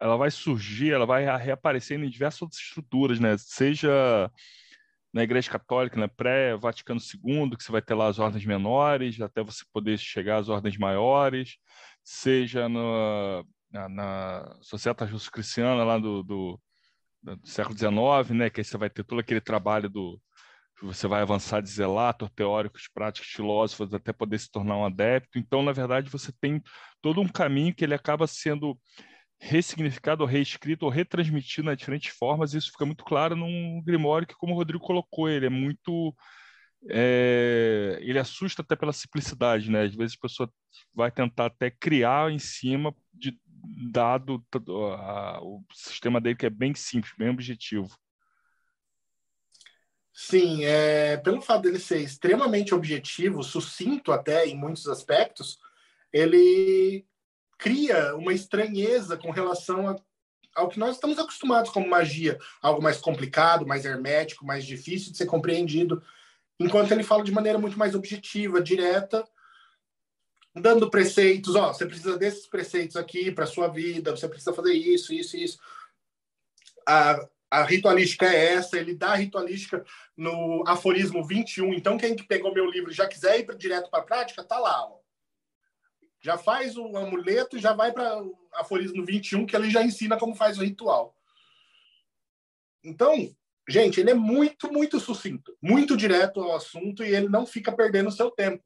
[0.00, 3.36] ela vai surgir, ela vai reaparecer em diversas outras estruturas, né?
[3.36, 4.32] Seja
[5.12, 6.08] na Igreja Católica, né?
[6.08, 10.48] pré-Vaticano II, que você vai ter lá as ordens menores, até você poder chegar às
[10.48, 11.58] ordens maiores,
[12.02, 16.60] seja no, na, na Sociedade Justo-Cristiana lá do, do,
[17.22, 18.50] do século XIX, né?
[18.50, 20.20] Que aí você vai ter todo aquele trabalho do
[20.82, 25.38] você vai avançar de zelator, teóricos, práticos, filósofos, até poder se tornar um adepto.
[25.38, 26.60] Então, na verdade, você tem
[27.00, 28.76] todo um caminho que ele acaba sendo
[29.44, 32.54] ressignificado, ou reescrito, ou retransmitido nas diferentes formas.
[32.54, 36.14] Isso fica muito claro num Grimório que, como o Rodrigo colocou, ele é muito...
[36.88, 39.82] é, ele assusta até pela simplicidade, né?
[39.82, 40.52] Às vezes a pessoa
[40.94, 43.36] vai tentar até criar em cima de
[43.90, 44.44] dado
[44.96, 47.90] a, o sistema dele que é bem simples, bem objetivo.
[50.12, 55.58] Sim, é, pelo fato dele ser extremamente objetivo, sucinto até em muitos aspectos,
[56.12, 57.04] ele
[57.62, 59.96] cria uma estranheza com relação a,
[60.52, 65.18] ao que nós estamos acostumados como magia, algo mais complicado, mais hermético, mais difícil de
[65.18, 66.02] ser compreendido,
[66.58, 69.24] enquanto ele fala de maneira muito mais objetiva, direta,
[70.52, 75.14] dando preceitos, ó, você precisa desses preceitos aqui para sua vida, você precisa fazer isso,
[75.14, 75.58] isso, isso.
[76.84, 79.84] A, a ritualística é essa, ele dá a ritualística
[80.16, 81.74] no aforismo 21.
[81.74, 84.84] Então, quem que pegou meu livro já quiser ir direto para a prática, tá lá.
[84.84, 85.01] Ó.
[86.22, 88.22] Já faz o amuleto já vai para
[88.54, 91.16] aforismo 21, que ele já ensina como faz o ritual.
[92.84, 93.12] Então,
[93.68, 98.08] gente, ele é muito, muito sucinto, muito direto ao assunto e ele não fica perdendo
[98.08, 98.64] o seu tempo.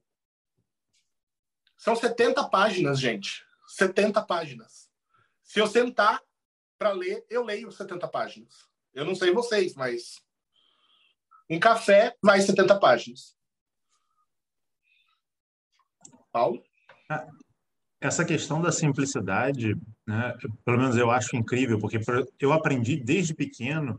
[1.76, 3.44] São 70 páginas, gente.
[3.68, 4.90] 70 páginas.
[5.42, 6.22] Se eu sentar
[6.78, 8.68] para ler, eu leio 70 páginas.
[8.92, 10.22] Eu não sei vocês, mas
[11.48, 13.36] um café vai 70 páginas.
[16.32, 16.62] Paulo?
[18.06, 19.76] Essa questão da simplicidade,
[20.06, 20.32] né,
[20.64, 21.98] pelo menos eu acho incrível, porque
[22.38, 23.98] eu aprendi desde pequeno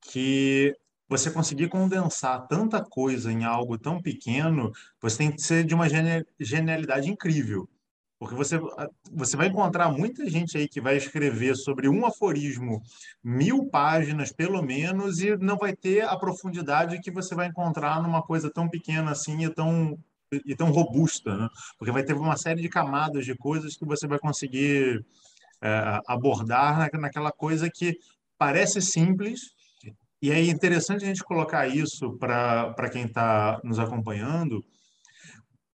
[0.00, 0.74] que
[1.08, 5.86] você conseguir condensar tanta coisa em algo tão pequeno, você tem que ser de uma
[6.40, 7.68] genialidade incrível.
[8.18, 8.58] Porque você,
[9.12, 12.82] você vai encontrar muita gente aí que vai escrever sobre um aforismo
[13.22, 18.22] mil páginas, pelo menos, e não vai ter a profundidade que você vai encontrar numa
[18.22, 19.96] coisa tão pequena assim e tão,
[20.32, 21.48] e tão robusta, né?
[21.78, 25.04] Porque vai ter uma série de camadas de coisas que você vai conseguir
[25.62, 27.98] é, abordar naquela coisa que
[28.38, 29.54] parece simples,
[30.20, 34.64] e é interessante a gente colocar isso para quem está nos acompanhando,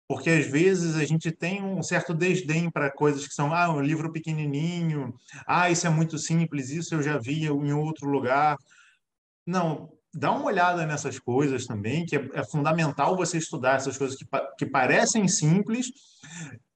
[0.09, 3.81] porque às vezes a gente tem um certo desdém para coisas que são, ah, um
[3.81, 5.15] livro pequenininho,
[5.47, 8.59] ah, isso é muito simples, isso eu já vi em outro lugar.
[9.47, 14.17] Não, dá uma olhada nessas coisas também, que é, é fundamental você estudar essas coisas
[14.17, 14.27] que,
[14.59, 15.93] que parecem simples,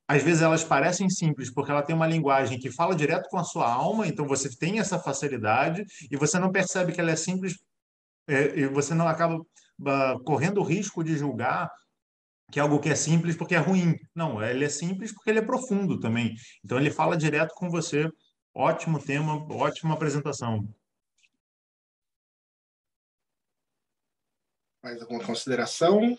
[0.07, 3.45] às vezes elas parecem simples porque ela tem uma linguagem que fala direto com a
[3.45, 7.59] sua alma, então você tem essa facilidade e você não percebe que ela é simples
[8.29, 11.71] é, e você não acaba uh, correndo o risco de julgar
[12.51, 13.99] que é algo que é simples porque é ruim.
[14.15, 16.35] Não, ele é simples porque ele é profundo também.
[16.65, 18.09] Então ele fala direto com você.
[18.55, 20.69] Ótimo tema, ótima apresentação.
[24.85, 26.19] Mais alguma consideração?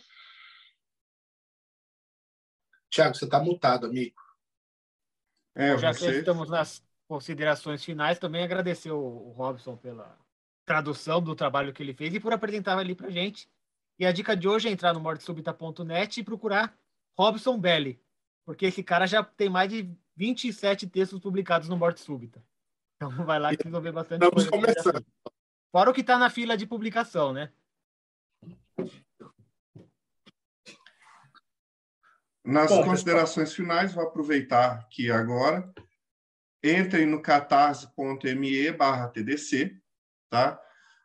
[2.89, 4.19] Tiago, você está mutado, amigo.
[5.53, 6.11] É, Já você...
[6.11, 10.17] que estamos nas considerações finais, também agradecer o Robson pela
[10.65, 13.47] tradução do trabalho que ele fez e por apresentar ali para gente.
[13.99, 16.75] E a dica de hoje é entrar no mortesubita.net e procurar
[17.15, 18.01] Robson Belli,
[18.43, 22.43] porque esse cara já tem mais de 27 textos publicados no Morte Súbita.
[22.95, 24.65] Então vai lá que vocês vão ver bastante Estamos coisa.
[24.65, 25.05] Começando.
[25.71, 27.53] Fora o que está na fila de publicação, né?
[32.45, 33.67] Nas Bom, considerações pessoal.
[33.67, 35.67] finais, vou aproveitar aqui agora.
[36.63, 39.75] Entrem no catarse.me barra TDC,
[40.29, 40.61] tá?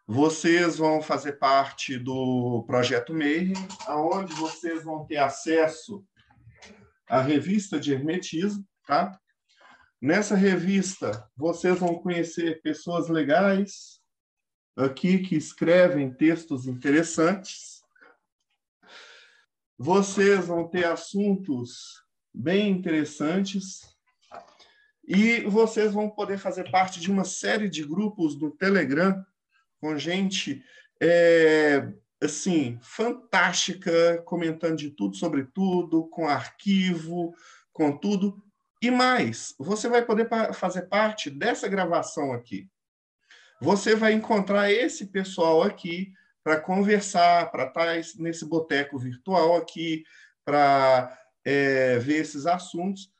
[0.07, 3.55] Vocês vão fazer parte do projeto Mayhem,
[3.87, 6.05] aonde vocês vão ter acesso
[7.09, 9.19] à revista de hermetismo, tá?
[10.03, 14.01] Nessa revista, vocês vão conhecer pessoas legais
[14.77, 17.80] aqui que escrevem textos interessantes.
[19.83, 22.05] Vocês vão ter assuntos
[22.35, 23.81] bem interessantes
[25.09, 29.25] e vocês vão poder fazer parte de uma série de grupos do Telegram
[29.81, 30.63] com gente
[31.01, 31.91] é,
[32.23, 37.35] assim fantástica, comentando de tudo sobre tudo, com arquivo,
[37.73, 38.39] com tudo.
[38.83, 42.69] E mais, você vai poder fazer parte dessa gravação aqui.
[43.63, 46.13] Você vai encontrar esse pessoal aqui
[46.43, 50.05] para conversar, para estar nesse boteco virtual aqui,
[50.45, 53.11] para é, ver esses assuntos.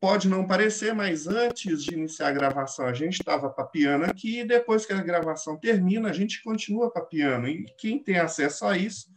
[0.00, 4.44] Pode não parecer, mas antes de iniciar a gravação, a gente estava papiando aqui, e
[4.44, 7.46] depois que a gravação termina, a gente continua papiando.
[7.46, 9.08] E quem tem acesso a isso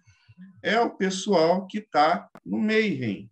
[0.62, 3.32] é o pessoal que está no Mayhem.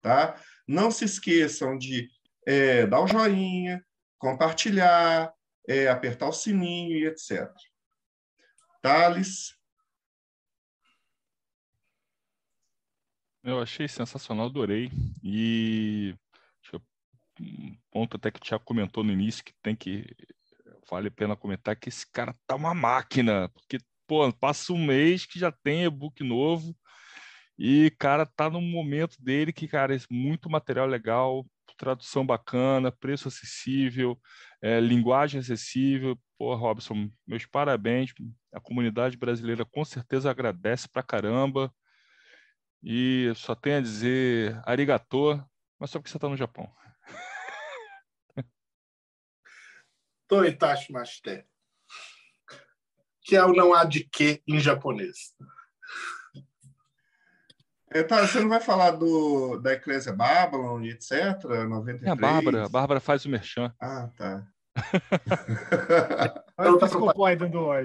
[0.00, 0.40] Tá?
[0.66, 2.08] Não se esqueçam de
[2.46, 3.84] é, dar o joinha,
[4.18, 5.32] compartilhar,
[5.68, 7.50] é, apertar o sininho e etc.
[8.80, 9.56] Thales?
[13.42, 14.90] Eu achei sensacional, adorei.
[15.22, 16.14] E
[17.40, 20.04] um ponto até que o Thiago comentou no início que tem que
[20.90, 25.24] vale a pena comentar que esse cara tá uma máquina, porque pô, passa um mês
[25.24, 26.76] que já tem e-book novo
[27.58, 31.46] e cara tá num momento dele que cara é muito material legal,
[31.78, 34.20] tradução bacana, preço acessível,
[34.62, 36.18] é, linguagem acessível.
[36.38, 38.12] Pô, Robson, meus parabéns.
[38.52, 41.72] A comunidade brasileira com certeza agradece pra caramba.
[42.82, 45.36] E só tenho a dizer arigatô,
[45.78, 46.70] mas só porque você está no Japão.
[50.26, 51.46] Toitashi Master,
[53.22, 55.34] que é o não há de que em japonês.
[57.92, 61.42] É, tá, você não vai falar do, da Eclésia Babylon e etc?
[61.44, 62.04] 93?
[62.04, 62.66] É a Bárbara.
[62.66, 63.74] A Bárbara faz o merchan.
[63.80, 64.46] Ah, tá.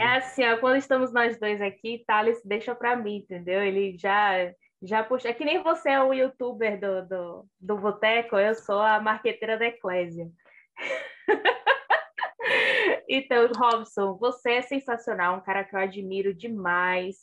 [0.02, 3.64] É assim, ó, quando estamos nós dois aqui, Thales deixa para mim, entendeu?
[3.64, 4.52] Ele já
[4.84, 5.30] já puxa.
[5.30, 9.57] É que nem você é o youtuber do, do, do Boteco, eu sou a marqueteira
[9.57, 10.30] da Eclésia.
[13.10, 17.18] então, Robson, você é sensacional, um cara que eu admiro demais.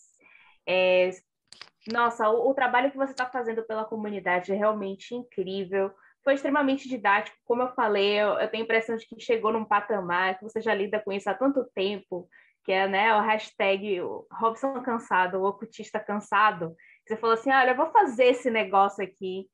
[0.66, 1.10] É...
[1.90, 5.92] Nossa, o, o trabalho que você está fazendo pela comunidade é realmente incrível.
[6.22, 9.64] Foi extremamente didático, como eu falei, eu, eu tenho a impressão de que chegou num
[9.64, 12.28] patamar que você já lida com isso há tanto tempo,
[12.64, 14.00] que é né, o hashtag
[14.30, 19.48] Robson cansado, o ocultista cansado, Você falou assim: olha, eu vou fazer esse negócio aqui,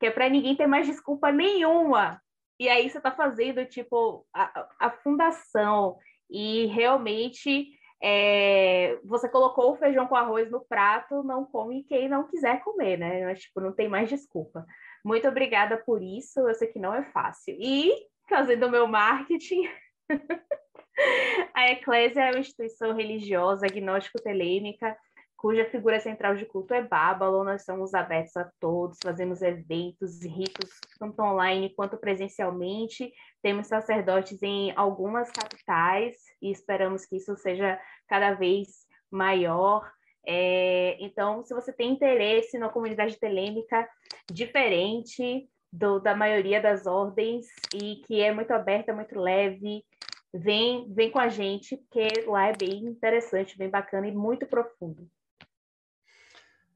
[0.00, 2.20] que é para ninguém ter mais desculpa nenhuma.
[2.58, 5.98] E aí você está fazendo, tipo, a, a fundação.
[6.30, 7.68] E realmente
[8.02, 12.98] é, você colocou o feijão com arroz no prato, não come quem não quiser comer,
[12.98, 13.24] né?
[13.24, 14.66] Mas, tipo, não tem mais desculpa.
[15.04, 17.56] Muito obrigada por isso, eu sei que não é fácil.
[17.58, 17.92] E,
[18.28, 19.62] fazendo o meu marketing,
[21.54, 24.96] a Eclésia é uma instituição religiosa agnóstico-telêmica
[25.44, 27.44] cuja figura central de culto é Bábalo.
[27.44, 33.12] Nós somos abertos a todos, fazemos eventos ritos, tanto online quanto presencialmente.
[33.42, 39.86] Temos sacerdotes em algumas capitais e esperamos que isso seja cada vez maior.
[40.26, 43.86] É, então, se você tem interesse numa comunidade telêmica
[44.32, 47.44] diferente do, da maioria das ordens
[47.74, 49.84] e que é muito aberta, muito leve,
[50.32, 55.06] vem, vem com a gente, porque lá é bem interessante, bem bacana e muito profundo.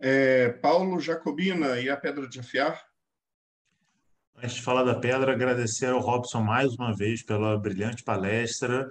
[0.00, 2.88] É, Paulo Jacobina e a Pedra de Afiar?
[4.36, 8.88] Antes de falar da pedra, agradecer ao Robson mais uma vez pela brilhante palestra.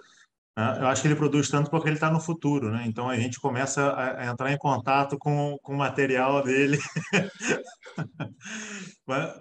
[0.57, 0.77] Né?
[0.79, 2.83] Eu acho que ele produz tanto porque ele está no futuro, né?
[2.85, 6.77] Então a gente começa a entrar em contato com, com o material dele.
[9.07, 9.39] mas,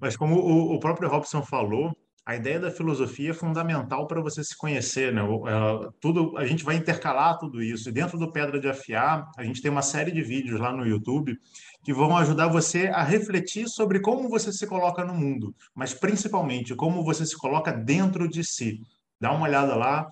[0.00, 1.96] mas, como o, o próprio Robson falou,
[2.30, 5.20] a ideia da filosofia é fundamental para você se conhecer, né?
[5.20, 7.88] É, tudo, a gente vai intercalar tudo isso.
[7.88, 10.86] E dentro do Pedra de Afiar, a gente tem uma série de vídeos lá no
[10.86, 11.36] YouTube
[11.82, 16.72] que vão ajudar você a refletir sobre como você se coloca no mundo, mas principalmente
[16.76, 18.80] como você se coloca dentro de si.
[19.20, 20.06] Dá uma olhada lá,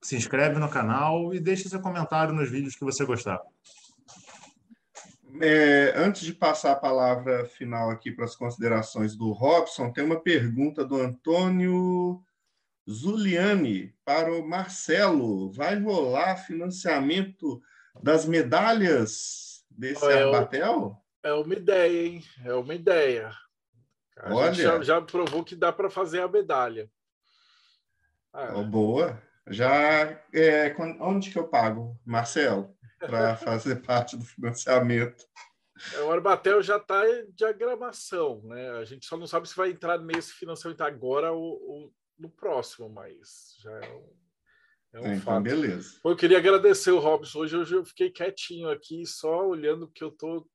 [0.00, 3.40] se inscreve no canal e deixe seu comentário nos vídeos que você gostar.
[5.40, 10.20] É, antes de passar a palavra final aqui para as considerações do Robson, tem uma
[10.20, 12.22] pergunta do Antônio
[12.88, 15.52] Zuliani para o Marcelo.
[15.52, 17.62] Vai rolar financiamento
[18.02, 20.96] das medalhas desse é, Arbatel?
[21.22, 22.24] É uma ideia, hein?
[22.44, 23.30] É uma ideia.
[24.16, 24.54] A Olha.
[24.54, 26.90] já, já provou que dá para fazer a medalha.
[28.32, 28.54] Ah.
[28.56, 29.20] Oh, boa.
[29.46, 32.76] Já é, onde que eu pago, Marcelo?
[33.00, 35.24] Para fazer parte do financiamento.
[35.94, 38.70] É, o Arbatel já está em diagramação, né?
[38.72, 42.88] A gente só não sabe se vai entrar nesse financiamento agora ou, ou no próximo,
[42.88, 44.12] mas já é um,
[44.92, 45.42] é um é, então, fato.
[45.42, 45.98] beleza.
[46.04, 47.40] Eu queria agradecer o Robson.
[47.40, 50.46] Hoje, hoje eu fiquei quietinho aqui, só olhando que eu tô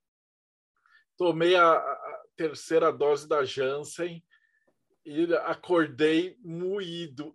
[1.18, 4.24] tomei a, a terceira dose da Janssen
[5.06, 7.32] e acordei moído.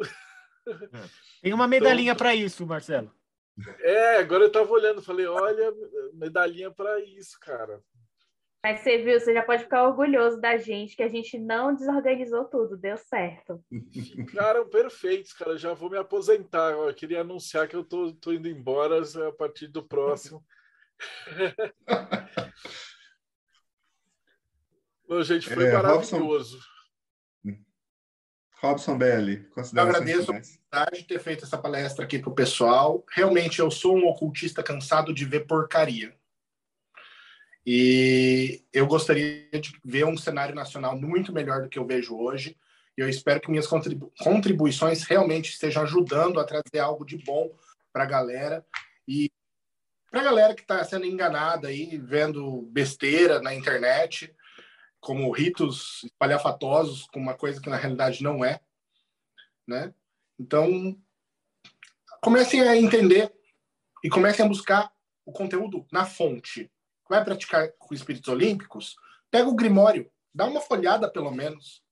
[1.42, 3.12] Tem uma medalhinha então, para isso, Marcelo.
[3.80, 5.72] É, agora eu tava olhando, falei, olha,
[6.14, 7.80] medalhinha para isso, cara.
[8.62, 12.44] Mas você viu, você já pode ficar orgulhoso da gente, que a gente não desorganizou
[12.44, 13.64] tudo, deu certo.
[14.14, 15.56] Ficaram perfeitos, cara.
[15.56, 16.72] Já vou me aposentar.
[16.72, 20.44] Eu queria anunciar que eu tô, tô indo embora a partir do próximo.
[25.08, 26.58] Bom, gente, foi é, maravilhoso.
[26.58, 26.79] Robson...
[28.60, 33.02] Robson Belli, Eu agradeço a oportunidade de ter feito essa palestra aqui para o pessoal.
[33.10, 36.14] Realmente, eu sou um ocultista cansado de ver porcaria.
[37.64, 42.54] E eu gostaria de ver um cenário nacional muito melhor do que eu vejo hoje.
[42.98, 47.50] E eu espero que minhas contribu contribuições realmente estejam ajudando a trazer algo de bom
[47.90, 48.64] para a galera.
[49.08, 49.30] E
[50.10, 54.34] para a galera que está sendo enganada aí, vendo besteira na internet,
[55.00, 58.60] como ritos espalhafatosos com uma coisa que na realidade não é,
[59.66, 59.94] né?
[60.38, 60.96] Então,
[62.20, 63.32] comecem a entender
[64.04, 64.92] e comecem a buscar
[65.24, 66.70] o conteúdo na fonte.
[67.08, 68.94] Vai praticar com espíritos olímpicos?
[69.30, 71.82] Pega o Grimório, dá uma folhada pelo menos.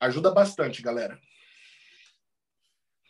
[0.00, 1.20] Ajuda bastante, galera.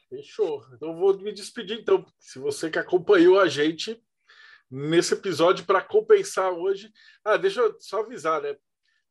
[0.08, 0.66] Fechou.
[0.72, 2.04] Então vou me despedir então.
[2.18, 4.02] Se você que acompanhou a gente,
[4.70, 6.92] nesse episódio para compensar hoje.
[7.24, 8.56] Ah, deixa eu só avisar, né?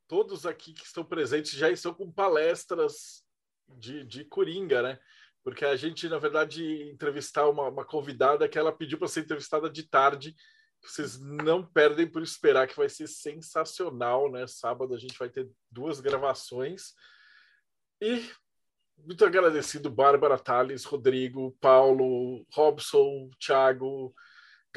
[0.08, 3.24] Todos aqui que estão presentes já estão com palestras
[3.68, 5.00] de, de Coringa, né?
[5.44, 9.70] Porque a gente, na verdade, entrevistar uma, uma convidada que ela pediu para ser entrevistada
[9.70, 10.36] de tarde.
[10.82, 14.46] Vocês não perdem por esperar, que vai ser sensacional, né?
[14.46, 16.94] Sábado a gente vai ter duas gravações.
[18.02, 18.30] E
[18.98, 24.14] muito agradecido, Bárbara, Thales, Rodrigo, Paulo, Robson, Thiago,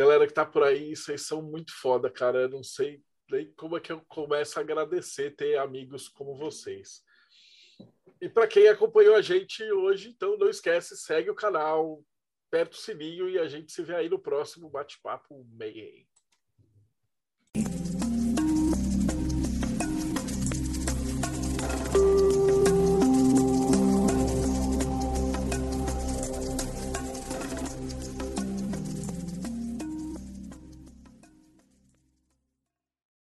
[0.01, 2.39] Galera que tá por aí, vocês são muito foda, cara.
[2.39, 7.03] Eu não sei nem como é que eu começo a agradecer ter amigos como vocês.
[8.19, 12.03] E para quem acompanhou a gente hoje, então não esquece, segue o canal,
[12.49, 16.07] aperta o sininho e a gente se vê aí no próximo bate-papo meio.